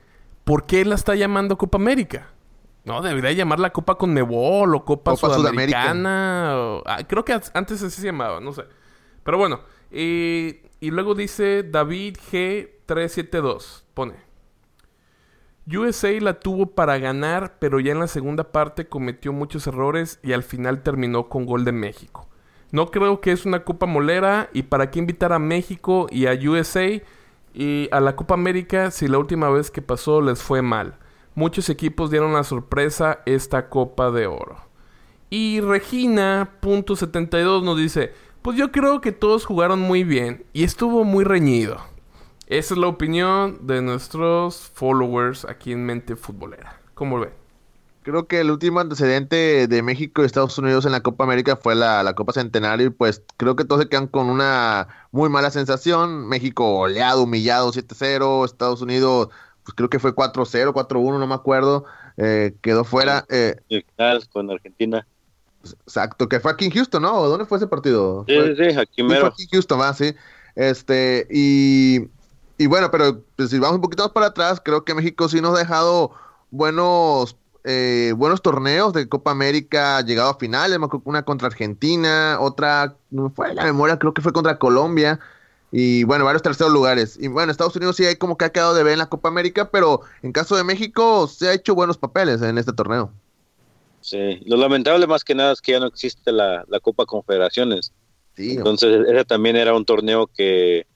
[0.50, 2.32] ¿por qué la está llamando Copa América?
[2.84, 6.54] No, debería llamarla Copa Conmebol o Copa, Copa Sudamericana.
[6.56, 8.64] o- ah, creo que antes así se llamaba, no sé.
[9.24, 9.60] Pero bueno,
[9.92, 14.16] eh, y luego dice David G372, pone.
[15.72, 20.34] USA la tuvo para ganar, pero ya en la segunda parte cometió muchos errores y
[20.34, 22.28] al final terminó con gol de México.
[22.72, 26.34] No creo que es una Copa Molera y para qué invitar a México y a
[26.34, 27.02] USA
[27.54, 30.98] y a la Copa América si la última vez que pasó les fue mal.
[31.36, 34.58] Muchos equipos dieron la sorpresa esta Copa de Oro.
[35.30, 41.24] Y Regina.72 nos dice, pues yo creo que todos jugaron muy bien y estuvo muy
[41.24, 41.78] reñido.
[42.48, 46.82] Esa es la opinión de nuestros followers aquí en Mente Futbolera.
[46.96, 47.39] ¿Cómo ven?
[48.02, 51.76] Creo que el último antecedente de México y Estados Unidos en la Copa América fue
[51.76, 55.52] la, la Copa Centenario y pues creo que todos se quedan con una muy mala
[55.52, 56.28] sensación.
[56.28, 59.30] México goleado, humillado 7-0, Estados Unidos
[59.64, 61.86] pues creo que fue 4-0, 4-1, no me acuerdo,
[62.18, 63.26] eh, quedó fuera.
[63.30, 63.56] eh,
[64.32, 65.06] con Argentina.
[65.86, 67.22] exacto, que fue aquí en Houston, ¿no?
[67.28, 68.26] ¿Dónde fue ese partido?
[68.28, 69.28] Sí, Fue- sí, aquí Sí, fue mero.
[69.28, 70.16] aquí en Houston, va, sí.
[70.56, 72.00] Este, y,
[72.58, 75.40] y bueno, pero pues, si vamos un poquito más para atrás, creo que México sí
[75.42, 76.12] nos ha dejado
[76.50, 83.24] buenos, eh, buenos torneos de Copa América, llegado a finales, una contra Argentina, otra, no
[83.24, 85.20] me fue la memoria, creo que fue contra Colombia,
[85.72, 87.18] y bueno, varios terceros lugares.
[87.20, 89.30] Y bueno, Estados Unidos sí hay como que ha quedado de ver en la Copa
[89.30, 93.12] América, pero en caso de México se ha hecho buenos papeles en este torneo.
[94.02, 94.42] Sí.
[94.46, 97.92] Lo lamentable más que nada es que ya no existe la, la Copa Confederaciones.
[98.36, 100.88] Sí, Entonces, ese también era un torneo que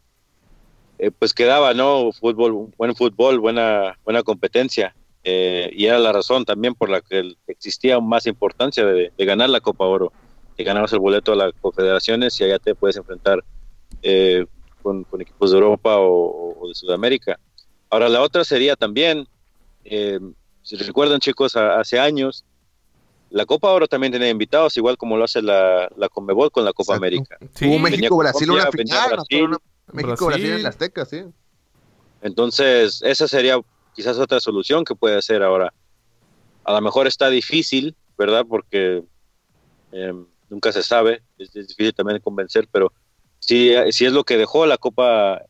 [0.97, 2.11] eh, pues quedaba, ¿no?
[2.13, 4.95] Fútbol, buen fútbol, buena, buena competencia.
[5.23, 9.49] Eh, y era la razón también por la que existía más importancia de, de ganar
[9.49, 10.11] la Copa Oro.
[10.55, 13.43] Que ganabas el boleto a las confederaciones y allá te puedes enfrentar
[14.03, 14.45] eh,
[14.83, 17.39] con, con equipos de Europa o, o de Sudamérica.
[17.89, 19.27] Ahora, la otra sería también,
[19.85, 20.19] eh,
[20.61, 22.43] si recuerdan chicos, a- hace años,
[23.31, 26.73] la Copa Oro también tenía invitados, igual como lo hace la, la Conmebol con la
[26.73, 27.05] Copa Exacto.
[27.07, 27.37] América.
[27.55, 29.09] Sí, Hubo México-Brasil una final,
[29.91, 30.63] México-Brasil en Brasil.
[30.63, 31.23] la Azteca, sí.
[32.21, 33.59] Entonces, esa sería
[33.95, 35.73] quizás otra solución que puede hacer ahora.
[36.63, 38.45] A lo mejor está difícil, ¿verdad?
[38.47, 39.03] Porque
[39.91, 40.13] eh,
[40.49, 42.91] nunca se sabe, es, es difícil también convencer, pero
[43.39, 45.41] si, si es lo que dejó la Copa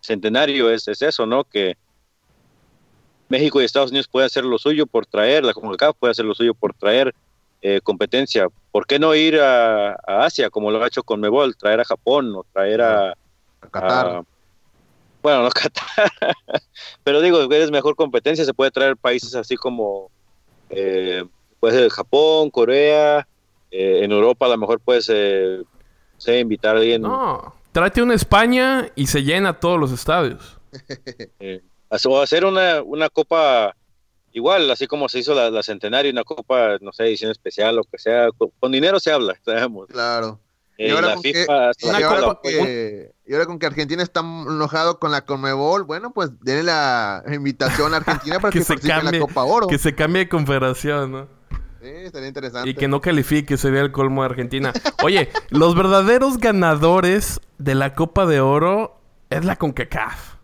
[0.00, 1.44] Centenario, es, es eso, ¿no?
[1.44, 1.76] Que
[3.28, 6.34] México y Estados Unidos pueden hacer lo suyo por traer, la CONCACAF puede hacer lo
[6.34, 7.14] suyo por traer
[7.62, 8.48] eh, competencia.
[8.72, 11.84] ¿Por qué no ir a, a Asia, como lo ha hecho con Mebol, traer a
[11.84, 13.14] Japón o traer a,
[13.60, 14.06] A Qatar.
[14.06, 14.22] Ah,
[15.22, 16.10] bueno, no Qatar.
[17.04, 20.10] Pero digo, es mejor competencia, se puede traer países así como
[20.70, 21.24] eh,
[21.58, 23.26] puede ser Japón, Corea,
[23.70, 25.62] eh, en Europa a lo mejor puedes eh,
[26.16, 30.58] sé, invitar a alguien No, tráete una España y se llena todos los estadios.
[31.40, 31.60] eh,
[32.04, 33.74] o hacer una, una copa
[34.32, 37.84] igual, así como se hizo la, la centenario, una copa, no sé, edición especial, lo
[37.84, 39.88] que sea, con, con dinero se habla, sabemos.
[39.88, 40.38] Claro.
[40.82, 43.58] Eh, Y ahora la con que- FIFA hasta Y ahora, con que, y ahora con
[43.58, 48.50] que Argentina está enojado con la Conmebol, bueno, pues denle la invitación a Argentina para
[48.52, 49.66] que, Que se participe en cambie, la Copa Oro.
[49.66, 51.28] que se cambie de confederación, ¿no?
[51.82, 52.70] Sí, estaría interesante.
[52.70, 54.72] Y que no califique, sería el colmo de Argentina.
[55.02, 60.36] Oye, los verdaderos ganadores de la Copa de Oro es la CONCACAF.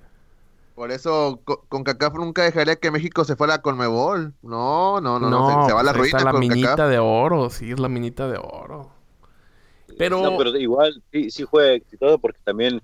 [0.75, 4.33] Por eso co- con CACAF nunca dejaría que México se fuera a Conmebol.
[4.41, 6.69] No, no, no, no, se, se va a la pues ruina está la con minita
[6.71, 6.89] CACAF.
[6.89, 8.91] de oro, sí, es la minita de oro.
[9.97, 12.81] Pero, No, pero igual sí, sí fue exitoso porque también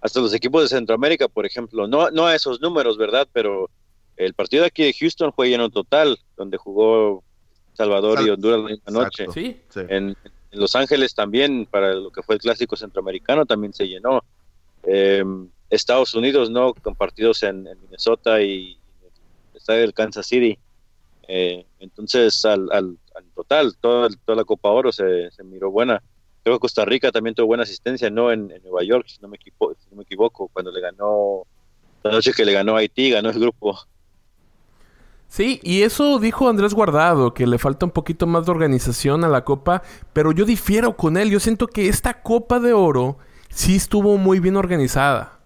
[0.00, 3.26] hasta los equipos de Centroamérica, por ejemplo, no, no a esos números, ¿verdad?
[3.32, 3.68] Pero
[4.16, 7.24] el partido de aquí de Houston fue lleno total, donde jugó
[7.72, 9.26] Salvador y Honduras la misma noche.
[9.34, 9.56] Sí.
[9.88, 10.10] En,
[10.52, 14.22] en Los Ángeles también, para lo que fue el clásico centroamericano, también se llenó.
[14.86, 15.24] Eh,
[15.70, 16.74] Estados Unidos, ¿no?
[16.74, 18.78] Con partidos en, Minnesota y
[19.52, 20.58] el estadio del Kansas City.
[21.26, 26.02] Eh, entonces, al, al, al total, toda, la Copa Oro se, se miró buena.
[26.42, 28.30] Creo que Costa Rica también tuvo buena asistencia, ¿no?
[28.30, 31.46] En, Nueva York, si no, me equivo- si no me equivoco, cuando le ganó,
[32.02, 33.78] la noche que le ganó Haití, ganó el grupo.
[35.28, 39.28] Sí, y eso dijo Andrés Guardado, que le falta un poquito más de organización a
[39.28, 39.82] la Copa,
[40.12, 41.30] pero yo difiero con él.
[41.30, 43.18] Yo siento que esta Copa de Oro
[43.54, 45.38] sí estuvo muy bien organizada.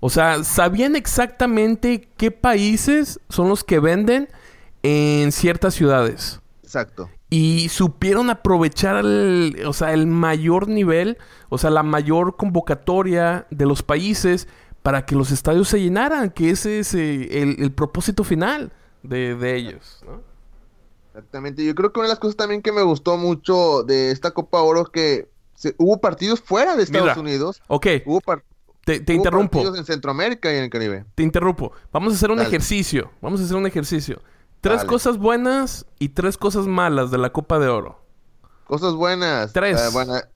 [0.00, 4.28] O sea, sabían exactamente qué países son los que venden
[4.82, 6.40] en ciertas ciudades.
[6.62, 7.10] Exacto.
[7.28, 13.66] Y supieron aprovechar el, o sea, el mayor nivel, o sea, la mayor convocatoria de
[13.66, 14.48] los países
[14.82, 18.72] para que los estadios se llenaran, que ese es eh, el, el propósito final
[19.02, 20.02] de, de ellos.
[20.06, 20.22] ¿no?
[21.08, 21.64] Exactamente.
[21.64, 24.62] Yo creo que una de las cosas también que me gustó mucho de esta Copa
[24.62, 25.28] Oro que
[25.60, 27.20] se- hubo partidos fuera de Estados Mira.
[27.20, 27.60] Unidos.
[27.68, 28.20] Ok, Hubo,
[28.84, 31.04] te, te hubo interrumpo, partidos en Centroamérica y en el Caribe.
[31.14, 31.72] te interrumpo.
[31.92, 32.48] Vamos a hacer un Dale.
[32.48, 34.22] ejercicio, vamos a hacer un ejercicio.
[34.62, 34.88] Tres Dale.
[34.88, 38.00] cosas buenas y tres cosas malas de la Copa de Oro.
[38.64, 39.52] Cosas buenas.
[39.52, 39.80] Tres.
[39.80, 40.28] Eh, buena-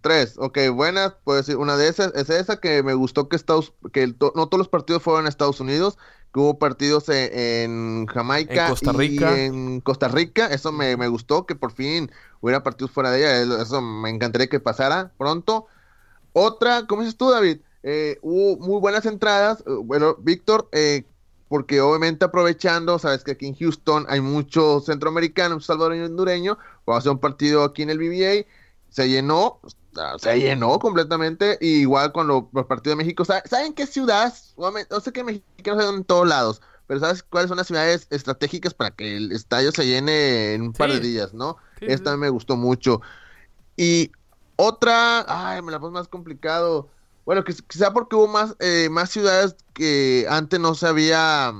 [0.00, 0.34] tres.
[0.38, 1.14] Ok, buenas.
[1.24, 4.32] Puedo decir, una de esas es esa que me gustó que Estados, que el to-
[4.34, 5.96] no todos los partidos fueron en Estados Unidos,
[6.32, 7.30] que hubo partidos en,
[8.02, 9.38] en Jamaica En Costa Rica.
[9.38, 10.46] y en Costa Rica.
[10.46, 12.10] Eso me, me gustó, que por fin
[12.40, 13.62] hubiera partidos fuera de ella.
[13.62, 15.66] Eso me encantaría que pasara pronto.
[16.32, 17.60] Otra, ¿cómo dices tú, David?
[17.82, 19.60] Eh, hubo muy buenas entradas.
[19.66, 21.04] Eh, Bueno, Víctor, eh,
[21.48, 27.00] porque obviamente aprovechando, sabes que aquí en Houston hay mucho salvadoreño y hondureño, vamos a
[27.00, 28.46] hacer un partido aquí en el BBA,
[28.88, 29.60] se llenó,
[30.18, 34.52] se llenó completamente, y igual con lo- los partidos de México, ¿saben, ¿saben qué ciudades?
[34.56, 38.06] Obviamente, yo sé que mexicanos hay en todos lados, pero ¿sabes cuáles son las ciudades
[38.10, 41.56] estratégicas para que el estadio se llene en un par de días, no?
[41.78, 42.18] Sí, Esta sí.
[42.18, 43.00] me gustó mucho.
[43.76, 44.12] Y
[44.56, 46.90] otra, ay, me la puse más complicado.
[47.24, 51.52] Bueno, que quizá porque hubo más, eh, más ciudades que antes no se había,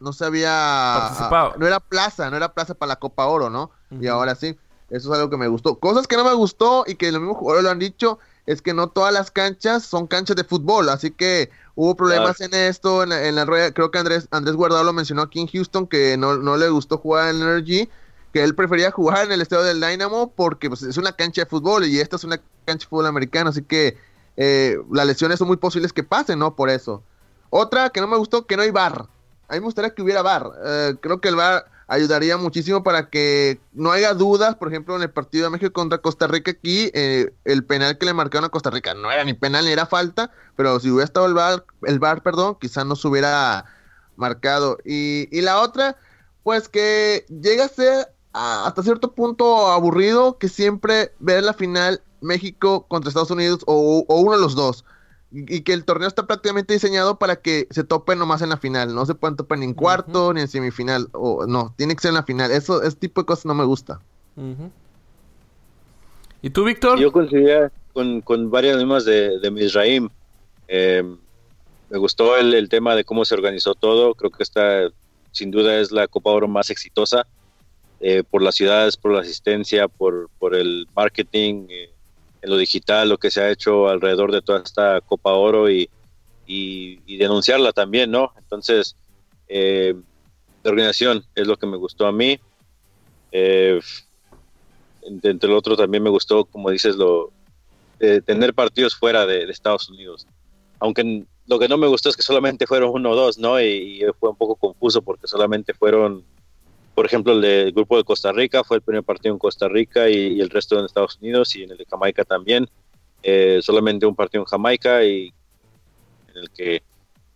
[0.00, 1.54] no se había, Participado.
[1.58, 3.70] no era plaza, no era plaza para la Copa Oro, ¿no?
[4.00, 4.58] Y ahora sí,
[4.90, 5.78] eso es algo que me gustó.
[5.78, 8.72] Cosas que no me gustó y que los mismos jugadores lo han dicho, es que
[8.72, 13.10] no todas las canchas son canchas de fútbol, así que hubo problemas en esto, en
[13.10, 16.16] la, en la rueda, creo que Andrés, Andrés Guardado lo mencionó aquí en Houston, que
[16.16, 17.90] no, no le gustó jugar en Energy,
[18.32, 21.46] que él prefería jugar en el estadio del Dynamo porque pues, es una cancha de
[21.46, 23.98] fútbol y esta es una cancha de fútbol americano, así que
[24.38, 26.54] eh, las lesiones son muy posibles que pasen, ¿no?
[26.54, 27.02] Por eso.
[27.50, 29.06] Otra que no me gustó, que no hay bar.
[29.48, 30.50] A mí me gustaría que hubiera bar.
[30.64, 35.02] Eh, creo que el bar ayudaría muchísimo para que no haya dudas, por ejemplo, en
[35.02, 38.50] el partido de México contra Costa Rica aquí, eh, el penal que le marcaron a
[38.50, 41.64] Costa Rica no era ni penal ni era falta, pero si hubiera estado el bar,
[41.84, 43.66] el bar perdón, quizás no se hubiera
[44.16, 44.78] marcado.
[44.84, 45.96] Y, y la otra,
[46.42, 52.02] pues que llega a ser a- hasta cierto punto aburrido que siempre ver la final
[52.20, 54.84] México contra Estados Unidos o, o uno de los dos.
[55.30, 58.94] Y, que el torneo está prácticamente diseñado para que se topen nomás en la final.
[58.94, 61.08] No se pueden topar ni en cuarto ni en semifinal.
[61.12, 62.50] O no, tiene que ser en la final.
[62.50, 64.00] Eso, ese tipo de cosas no me gusta.
[66.40, 66.98] ¿Y tú, Víctor?
[66.98, 70.08] Yo coincidía con, con varias mismas de, de Misraim.
[70.68, 71.02] Eh,
[71.90, 74.14] me gustó el, el tema de cómo se organizó todo.
[74.14, 74.88] Creo que esta,
[75.32, 77.26] sin duda, es la Copa Oro más exitosa
[78.00, 81.90] eh, por las ciudades, por la asistencia, por, por el marketing, eh,
[82.42, 85.88] en lo digital, lo que se ha hecho alrededor de toda esta Copa Oro y,
[86.46, 88.32] y, denunciarla también, ¿no?
[88.38, 88.96] Entonces,
[89.48, 89.94] eh,
[90.62, 92.38] la organización es lo que me gustó a mí.
[93.32, 93.80] Eh,
[95.02, 97.32] entre el otro también me gustó, como dices, lo
[97.98, 100.26] de tener partidos fuera de, Estados Unidos.
[100.78, 103.60] Aunque lo que no me gustó es que solamente fueron uno o dos, ¿no?
[103.60, 106.24] Y fue un poco confuso porque solamente fueron,
[106.98, 110.10] por ejemplo, el del grupo de Costa Rica fue el primer partido en Costa Rica
[110.10, 112.68] y, y el resto en Estados Unidos y en el de Jamaica también.
[113.22, 115.32] Eh, solamente un partido en Jamaica y
[116.26, 116.82] en el que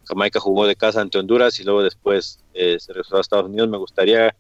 [0.05, 3.69] Jamaica jugó de casa ante Honduras y luego después eh, se regresó a Estados Unidos.
[3.69, 4.35] Me gustaría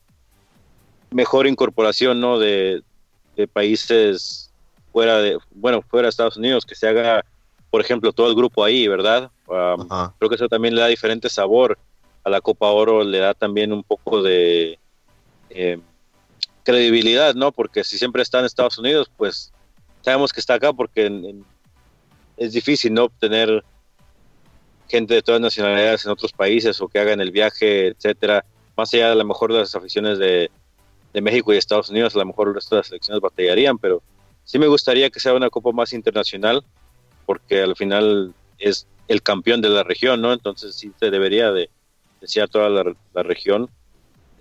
[1.12, 2.40] mejor incorporación, ¿no?
[2.40, 2.82] De,
[3.36, 4.50] de países
[4.92, 7.24] fuera de, bueno, fuera de Estados Unidos, que se haga,
[7.70, 9.30] por ejemplo, todo el grupo ahí, ¿verdad?
[9.46, 9.86] Um,
[10.18, 11.78] creo que eso también le da diferente sabor
[12.24, 14.80] a la Copa Oro, le da también un poco de
[15.54, 15.78] eh,
[16.64, 17.52] credibilidad, ¿no?
[17.52, 19.52] Porque si siempre está en Estados Unidos, pues
[20.02, 21.34] sabemos que está acá porque
[22.36, 23.04] es difícil, ¿no?
[23.04, 23.64] Obtener
[24.88, 28.44] gente de todas nacionalidades en otros países o que hagan el viaje, etcétera.
[28.76, 30.50] Más allá de a lo mejor de las aficiones de,
[31.14, 34.02] México y Estados Unidos, a lo mejor el resto de las selecciones batallarían, pero
[34.44, 36.64] sí me gustaría que sea una copa más internacional,
[37.26, 40.32] porque al final es el campeón de la región, ¿no?
[40.32, 41.68] Entonces sí se debería de
[42.20, 43.68] desear toda la región.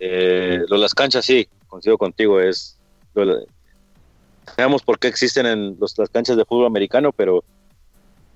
[0.03, 2.77] Eh, lo de las canchas, sí, coincido contigo, es...
[3.13, 3.45] Lo,
[4.55, 7.43] sabemos por qué existen en los, las canchas de fútbol americano, pero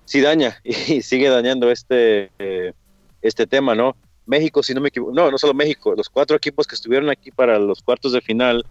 [0.05, 2.73] sí daña y sigue dañando este, eh,
[3.21, 3.95] este tema, ¿no?
[4.27, 7.31] México, si no me equivoco, no, no solo México, los cuatro equipos que estuvieron aquí
[7.31, 8.63] para los cuartos de final,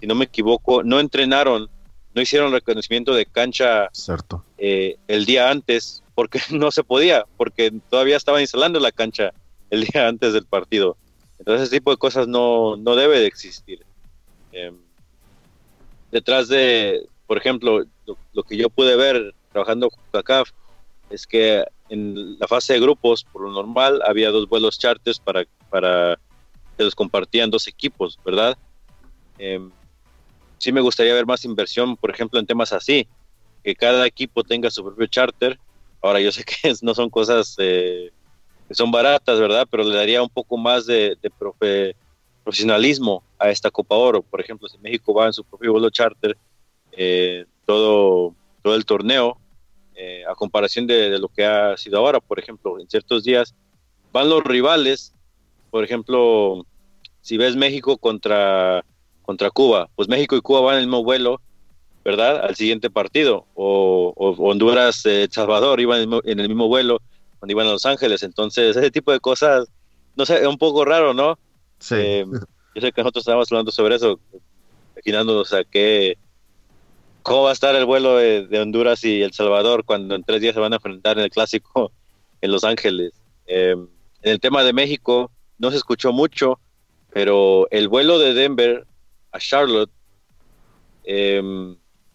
[0.00, 1.70] si no me equivoco, no entrenaron,
[2.14, 4.44] no hicieron reconocimiento de cancha Cierto.
[4.58, 9.32] eh, el día antes, porque no se podía, porque todavía estaban instalando la cancha
[9.70, 10.98] el día antes del partido.
[11.38, 13.84] Entonces ese tipo de cosas no, no debe de existir.
[14.52, 14.72] Eh,
[16.10, 17.84] detrás de, por ejemplo,
[18.32, 20.50] lo, que yo pude ver trabajando con CACAF
[21.10, 25.44] es que en la fase de grupos, por lo normal, había dos vuelos charters para,
[25.70, 26.18] para
[26.76, 28.56] que los compartían dos equipos, ¿verdad?
[29.38, 29.60] Eh,
[30.58, 33.06] sí me gustaría ver más inversión, por ejemplo, en temas así,
[33.62, 35.58] que cada equipo tenga su propio charter.
[36.02, 38.10] Ahora, yo sé que no son cosas eh,
[38.68, 39.66] que son baratas, ¿verdad?
[39.70, 41.96] Pero le daría un poco más de, de profe,
[42.44, 44.22] profesionalismo a esta Copa Oro.
[44.22, 46.36] Por ejemplo, si México va en su propio vuelo charter,
[46.92, 49.38] eh, todo, todo el torneo,
[49.96, 53.54] eh, a comparación de, lo que ha sido ahora, por ejemplo, en ciertos días
[54.12, 55.12] van los rivales,
[55.70, 56.66] por ejemplo,
[57.20, 58.84] si ves México contra,
[59.22, 61.40] contra Cuba, pues México y Cuba van en el mismo vuelo,
[62.04, 62.44] ¿verdad?
[62.44, 67.00] Al siguiente partido, o, Honduras, eh, Salvador iban en el mismo vuelo
[67.44, 69.68] cuando iban a Los Ángeles, entonces ese tipo de cosas,
[70.16, 71.38] no sé, es un poco raro, ¿no?
[71.78, 71.94] Sí.
[71.98, 72.24] Eh,
[72.74, 74.18] yo sé que nosotros estábamos hablando sobre eso,
[74.94, 76.16] imaginándonos a qué,
[77.22, 80.40] cómo va a estar el vuelo de, de, Honduras y El Salvador cuando en tres
[80.40, 81.92] días se van a enfrentar en el clásico
[82.40, 83.12] en Los Ángeles.
[83.46, 86.58] Eh, en el tema de México no se escuchó mucho,
[87.12, 88.86] pero el vuelo de Denver
[89.32, 89.90] a Charlotte
[91.04, 91.42] eh,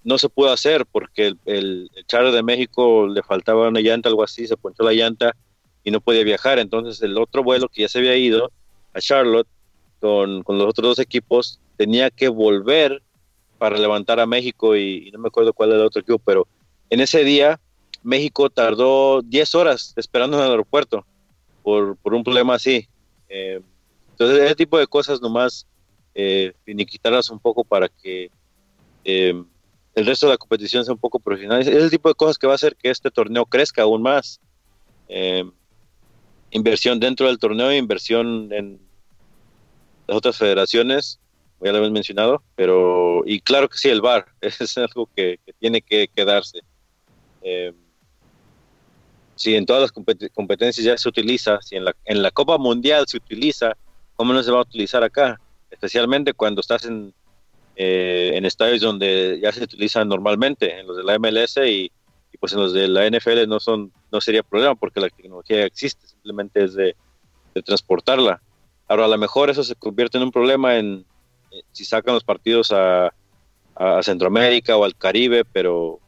[0.10, 4.24] no se pudo hacer porque el, el, charter de México le faltaba una llanta, algo
[4.24, 5.36] así, se ponchó la llanta
[5.84, 6.58] y no podía viajar.
[6.58, 8.52] Entonces el otro vuelo que ya se había ido
[8.94, 9.48] a Charlotte
[10.00, 13.04] con, con los otros dos equipos tenía que volver
[13.60, 16.48] para levantar a México y, y, no me acuerdo cuál era el otro equipo, pero
[16.90, 17.60] en ese día
[18.02, 21.06] México tardó 10 horas esperando en el aeropuerto
[21.62, 22.88] por, por un problema así.
[23.28, 23.62] Eh,
[24.12, 25.68] entonces ese tipo de cosas nomás
[26.16, 28.32] eh, finiquitarlas un poco para que
[29.04, 29.44] eh,
[29.96, 31.62] el resto de la competición sea un poco profesional.
[31.62, 34.40] Es el tipo de cosas que va a hacer que este torneo crezca aún más.
[35.08, 35.44] Eh,
[36.52, 38.80] inversión dentro del torneo, inversión en
[40.08, 41.20] las otras federaciones,
[41.62, 45.82] ya lo hemos mencionado, pero y claro que sí, el VAR es algo que, tiene
[45.82, 46.60] que quedarse.
[47.42, 47.74] Eh,
[49.36, 52.58] si en todas las compet competencias ya se utiliza, si en la, en la Copa
[52.58, 53.78] Mundial se utiliza,
[54.16, 55.40] ¿cómo no se va a utilizar acá?
[55.70, 57.14] Especialmente cuando estás en,
[57.82, 61.90] eh, en estadios donde ya se utilizan normalmente, en los de la MLS y,
[62.38, 66.06] pues en los de la NFL no son no sería problema porque la tecnología existe,
[66.06, 66.94] simplemente es de,
[67.64, 68.42] transportarla.
[68.86, 71.06] Ahora a lo mejor eso se convierte en un problema en,
[71.52, 73.14] en si sacan los partidos a,
[73.76, 76.00] a, Centroamérica o al Caribe, pero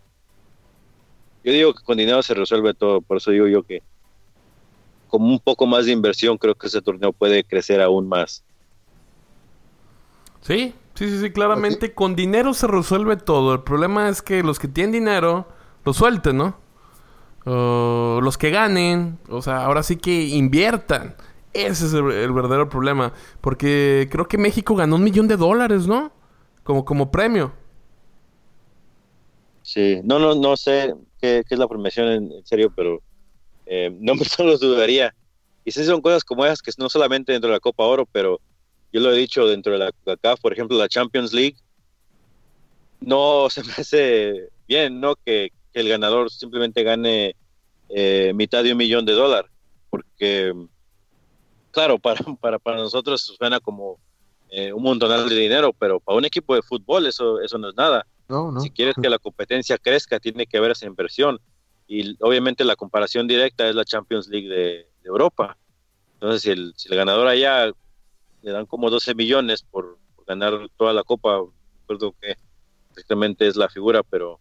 [1.45, 3.81] yo digo que con dinero se resuelve todo, por eso digo yo que
[5.07, 8.43] con un poco más de inversión creo que ese torneo puede crecer aún más.
[10.41, 11.95] Sí, sí, sí, sí, claramente okay.
[11.95, 13.55] con dinero se resuelve todo.
[13.55, 15.47] El problema es que los que tienen dinero
[15.83, 16.57] lo suelten, ¿no?
[17.43, 21.15] Los que ganen, o sea, ahora sí que inviertan.
[21.53, 23.13] Ese es el, el, verdadero problema.
[23.41, 26.11] Porque creo que México ganó un millón de dólares, ¿no?
[26.63, 27.51] Como, como premio.
[29.63, 33.01] Sí, no, no, no sé qué, qué es la premiación en, en serio, pero
[33.65, 35.15] eh, no me solo dudaría.
[35.65, 38.39] Y sí son cosas como esas que no solamente dentro de la Copa Oro, pero
[38.91, 41.55] yo lo he dicho dentro de la, la CAF, por ejemplo, la Champions League,
[42.99, 45.15] no se me hace bien, ¿no?
[45.15, 47.35] Que, que el ganador simplemente gane
[47.89, 49.51] eh, mitad de un millón de dólares,
[49.89, 50.53] porque,
[51.71, 53.99] claro, para, para, para nosotros suena como
[54.49, 57.75] eh, un montonal de dinero, pero para un equipo de fútbol eso, eso no es
[57.75, 58.05] nada.
[58.27, 58.61] No, no.
[58.61, 61.39] Si quieres que la competencia crezca, tiene que haber esa inversión.
[61.87, 65.57] Y obviamente la comparación directa es la Champions League de, de Europa.
[66.13, 67.71] Entonces, si el, si el, ganador allá
[68.41, 71.41] le dan como 12 millones por, por ganar toda la copa,
[71.81, 72.35] recuerdo que
[72.91, 74.39] exactamente es la figura, pero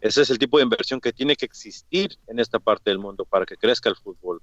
[0.00, 3.24] ese es el tipo de inversión que tiene que existir en esta parte del mundo
[3.24, 4.42] para que crezca el fútbol.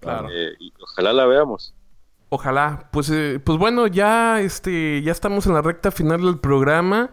[0.00, 0.28] Claro.
[0.30, 1.74] Eh, y ojalá la veamos.
[2.28, 2.88] Ojalá.
[2.92, 7.10] Pues, eh, pues bueno, ya, este, ya estamos en la recta final del programa.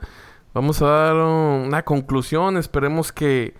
[0.54, 2.58] Vamos a dar una conclusión.
[2.58, 3.54] Esperemos que,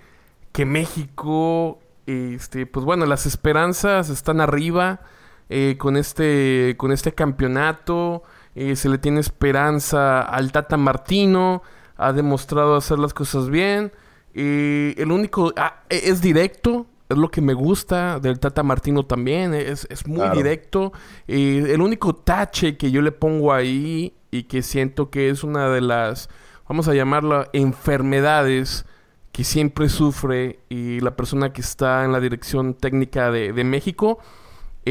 [0.52, 5.02] que México, este, pues bueno, las esperanzas están arriba
[5.50, 8.24] eh, con, este, con este campeonato.
[8.56, 11.62] Eh, se le tiene esperanza al Tata Martino.
[11.98, 13.92] Ha demostrado hacer las cosas bien.
[14.34, 15.54] Eh, el único...
[15.58, 16.86] Ah, es directo.
[17.10, 19.54] Es lo que me gusta del Tata Martino también.
[19.54, 20.36] Es, es muy Claro.
[20.36, 20.94] directo.
[21.28, 25.70] Y el único tache que yo le pongo ahí y que siento que es una
[25.70, 26.30] de las,
[26.68, 28.86] vamos a llamarla, enfermedades
[29.32, 34.20] que siempre sufre y la persona que está en la dirección técnica de, de México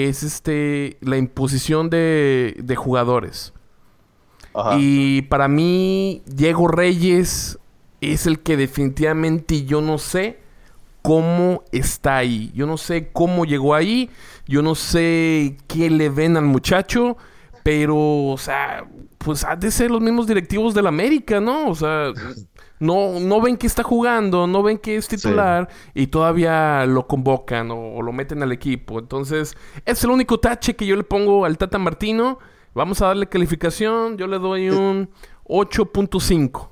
[0.04, 3.52] es este la imposición de, de jugadores.
[4.54, 4.76] Ajá.
[4.78, 7.58] Y para mí, Diego Reyes
[8.00, 10.38] es el que definitivamente yo no sé
[11.02, 12.52] cómo está ahí.
[12.54, 14.10] Yo no sé cómo llegó ahí.
[14.46, 17.16] Yo no sé qué le ven al muchacho.
[17.62, 18.86] Pero, o sea,
[19.18, 21.68] pues ha de ser los mismos directivos del América, ¿no?
[21.68, 22.12] O sea,
[22.80, 27.70] no, no ven que está jugando, no ven que es titular y todavía lo convocan
[27.70, 28.98] o, o lo meten al equipo.
[28.98, 32.38] Entonces, es el único tache que yo le pongo al Tata Martino.
[32.74, 34.16] Vamos a darle calificación.
[34.18, 35.10] Yo le doy un
[35.44, 36.68] 8.5.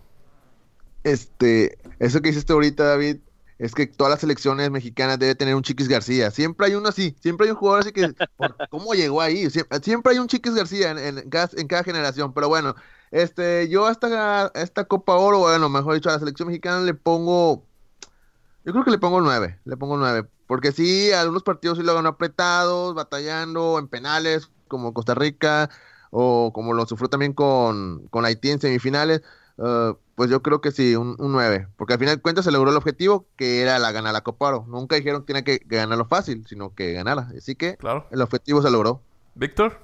[1.02, 3.18] Este, eso que hiciste ahorita, David,
[3.58, 6.30] es que todas las selecciones mexicanas debe tener un Chiquis García.
[6.30, 9.48] Siempre hay uno así, siempre hay un jugador así que, ¿por ¿cómo llegó ahí?
[9.50, 12.32] Siempre, siempre hay un Chiquis García en, en cada, en cada generación.
[12.34, 12.74] Pero bueno,
[13.10, 17.64] este, yo a esta, Copa Oro, bueno, mejor dicho, a la selección mexicana le pongo,
[18.64, 20.28] yo creo que le pongo nueve, le pongo nueve.
[20.46, 25.70] Porque sí, algunos partidos sí lo ganó apretados, batallando en penales, como Costa Rica,
[26.10, 29.22] o como lo sufrió también con, con Haití en semifinales.
[29.58, 31.68] Uh, pues yo creo que sí, un, un 9.
[31.76, 34.48] Porque al final de cuentas se logró el objetivo, que era la ganar la Copa
[34.48, 34.64] Oro.
[34.68, 37.28] Nunca dijeron que tenía que, que ganarlo fácil, sino que ganara.
[37.36, 38.06] Así que Claro.
[38.10, 39.02] el objetivo se logró.
[39.34, 39.78] Víctor.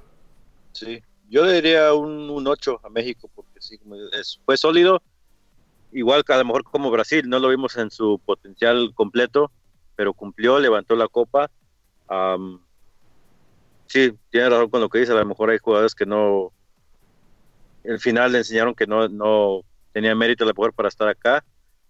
[0.72, 1.02] Sí,
[1.32, 3.78] yo diría un, un 8 a México porque sí,
[4.12, 5.02] es- fue sólido.
[5.92, 9.52] Igual que a lo mejor como Brasil, no lo vimos en su potencial completo,
[9.96, 11.50] pero cumplió, levantó la copa.
[12.08, 12.64] Am,
[13.86, 15.12] sí, tiene razón con lo que dice.
[15.12, 16.52] A lo mejor hay jugadores que no.
[17.82, 19.62] El final le enseñaron que no, no
[19.92, 21.44] tenía mérito a lo mejor para estar acá,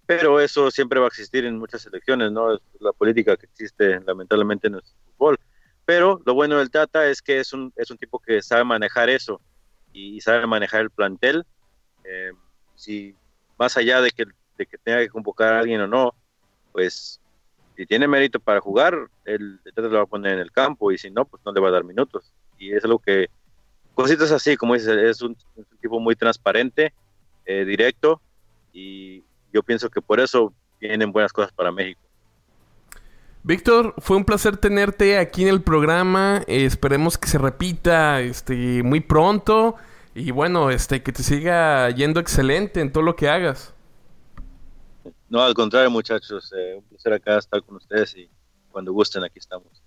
[0.07, 2.55] pero eso siempre va a existir en muchas selecciones, ¿no?
[2.55, 5.36] Es la política que existe lamentablemente en nuestro fútbol.
[5.85, 9.11] Pero lo bueno del Tata es que es un, es un tipo que sabe manejar
[9.11, 9.41] eso
[9.93, 11.45] y sabe manejar el plantel.
[12.05, 12.33] Eh,
[12.74, 13.14] si
[13.59, 14.26] más allá de que,
[14.57, 16.14] de que tenga que convocar a alguien o no,
[16.72, 17.20] pues
[17.76, 20.99] si tiene mérito para jugar, el, Tata lo va a poner en el campo y
[20.99, 22.33] si no, pues no le va a dar minutos.
[22.59, 23.28] Y es algo que,
[23.95, 26.93] cositas así, como dices, es un, es un tipo muy transparente,
[27.45, 28.20] eh, directo
[28.72, 32.01] y yo pienso que por eso vienen buenas cosas para México.
[33.45, 36.43] Víctor, fue un placer tenerte aquí en el programa.
[36.47, 39.76] Eh, esperemos que se repita este, muy pronto.
[40.14, 43.74] Y bueno, este, que te siga yendo excelente en todo lo que hagas.
[45.28, 48.28] No, al contrario, muchachos, eh, un placer acá estar con ustedes y
[48.70, 49.82] cuando gusten, aquí estamos.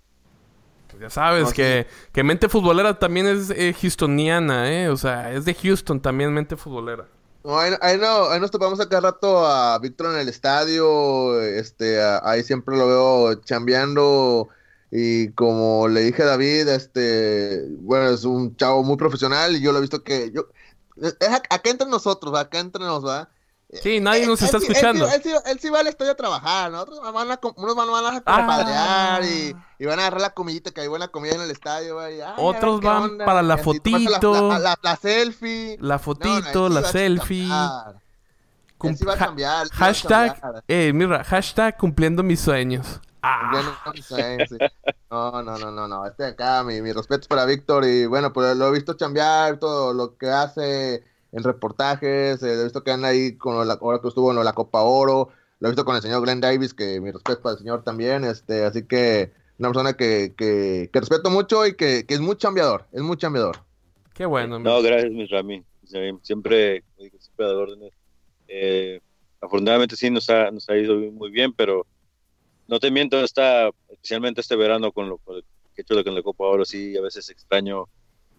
[0.88, 4.88] Pues ya sabes No, que, que Mente Futbolera también es eh, houstoniana, ¿eh?
[4.88, 7.06] O sea, es de Houston también Mente Futbolera.
[7.46, 12.42] No, ahí, no, ahí nos topamos acá rato a Víctor en el estadio, este, ahí
[12.42, 14.48] siempre lo veo chambeando
[14.90, 19.70] y como le dije a David, este, bueno, es un chavo muy profesional y yo
[19.70, 20.48] lo he visto que, yo,
[20.96, 23.30] es ac- acá entre nosotros, acá entre nos, va.
[23.82, 25.08] Sí, nadie nos Él está él escuchando.
[25.10, 26.80] Él sí, él sí va al estadio a trabajar, ¿no?
[26.82, 28.46] Otros van a, unos van, van a Ah.
[28.46, 31.98] padrear y, y van a agarrar la comidita, que hay buena comida en el estadio,
[31.98, 34.50] ay, Otros van onda, para la fotito.
[34.50, 35.76] La, la- la selfie.
[35.80, 37.48] La No, no, fotito, sí la selfie.
[38.78, 43.00] cum- Él sí va a va a hashtag, eh, mira, hashtag cumpliendo mis sueños.
[43.22, 43.50] Ah,
[45.10, 48.56] no, no no, no, no, este acá, mi, mi respeto para Víctor y bueno, pues
[48.56, 51.02] lo he visto chambear, todo lo que hace
[51.36, 54.42] en reportajes, eh, lo he visto que anda ahí con la, ahora que estuvo en
[54.42, 55.28] la Copa Oro,
[55.60, 58.24] lo he visto con el señor Glenn Davis, que mi respeto para el señor también,
[58.24, 62.36] este, así que una persona que, que, que respeto mucho y que, que es muy
[62.36, 63.58] chambeador, es muy chambeador.
[64.14, 64.58] qué bueno.
[64.58, 65.62] No, gracias, mis Rami.
[65.84, 66.82] Siempre,
[67.20, 67.92] siempre, a órdenes.
[68.48, 69.00] Eh,
[69.40, 71.86] afortunadamente sí nos ha, nos ha ido muy bien, pero
[72.66, 76.14] no te miento, está, especialmente este verano con lo, con lo que he hecho con
[76.14, 77.88] la Copa Oro, sí, a veces extraño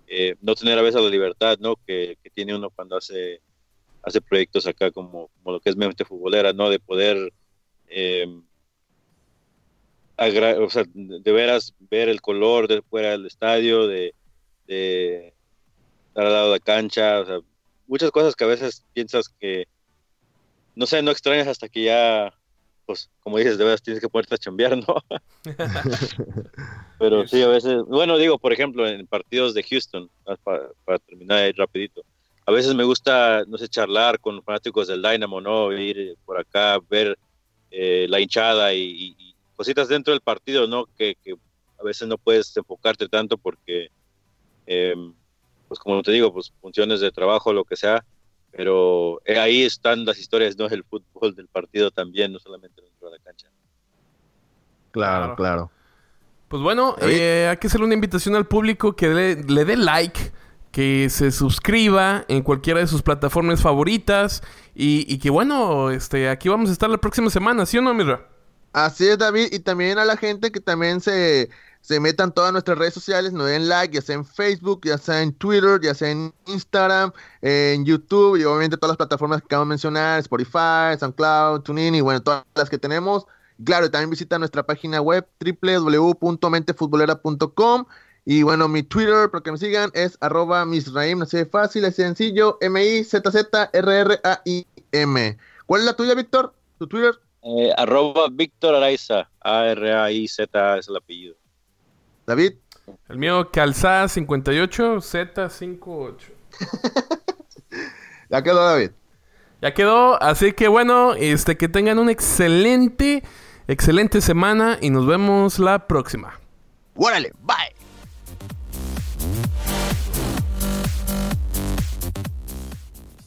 [0.08, 1.76] eh, no tener a veces la libertad ¿no?
[1.86, 3.41] que, tiene uno cuando hace,
[4.03, 6.70] hace proyectos acá como, lo que es mente futbolera, ¿no?
[6.70, 7.32] de poder
[10.18, 14.14] agra- o sea, de de veras ver el color de fuera del estadio, de,
[14.66, 15.34] de
[16.10, 17.39] estar al lado de la cancha, o sea,
[17.86, 19.68] muchas cosas que a veces piensas que,
[20.76, 22.34] no sé, no extrañas hasta que ya,
[22.88, 24.96] pues, como dices, de veras tienes que ponerte a chambear, ¿no?
[27.00, 30.98] Pero sí, a veces, bueno, digo, por ejemplo, en partidos de Houston, ah, para, para
[31.00, 32.02] terminar ahí rapidito,
[32.46, 35.72] a veces me gusta, no sé, charlar con fanáticos del Dynamo, ¿no?
[35.78, 37.16] Ir por acá, ver
[37.70, 40.86] eh, la hinchada y, y- y cositas dentro del partido, ¿no?
[40.98, 41.36] Que, que
[41.78, 43.90] a veces no puedes enfocarte tanto porque,
[44.66, 44.96] eh,
[45.68, 48.04] pues como te digo, pues funciones de trabajo, lo que sea,
[48.52, 50.68] pero eh, ahí están las historias, ¿no?
[50.68, 53.48] El fútbol del partido también, no solamente dentro de la cancha.
[54.91, 55.72] Claro, claro.
[56.48, 60.32] Pues bueno, eh, hay que hacerle una invitación al público que le, le dé like,
[60.72, 64.41] que se suscriba en cualquiera de sus plataformas favoritas
[64.74, 67.93] y, y que bueno, este, aquí vamos a estar la próxima semana, ¿sí o no,
[67.93, 68.28] Mira?
[68.74, 69.48] Así es, David.
[69.52, 71.50] Y también a la gente que también se,
[71.88, 75.22] se metan todas nuestras redes sociales, nos den like, ya sea en Facebook, ya sea
[75.22, 79.64] en Twitter, ya sea en Instagram, en YouTube y obviamente todas las plataformas que acabo
[79.64, 83.26] de mencionar, Spotify, SoundCloud, TuneIn y bueno, todas las que tenemos.
[83.64, 87.86] Claro, también visita nuestra página web www.mentefutbolera.com
[88.26, 92.02] y bueno, mi Twitter, para que me sigan, es arroba misraim, así de fácil, así
[92.02, 95.38] de sencillo, M-I-Z-Z-R-R-A-I-M.
[95.66, 96.54] ¿Cuál es la tuya, Víctor?
[96.80, 97.18] ¿Tu Twitter?
[97.44, 101.38] Eh, arroba Víctor Araiza, A-R-A-I-Z es el apellido.
[102.28, 102.55] David.
[103.07, 106.15] El mío, Calzada 58 Z58.
[108.30, 108.91] Ya quedó, David.
[109.61, 113.23] Ya quedó, así que bueno, este que tengan una excelente,
[113.69, 116.38] excelente semana y nos vemos la próxima.
[116.95, 117.32] ¡Órale!
[117.39, 117.76] ¡Bye!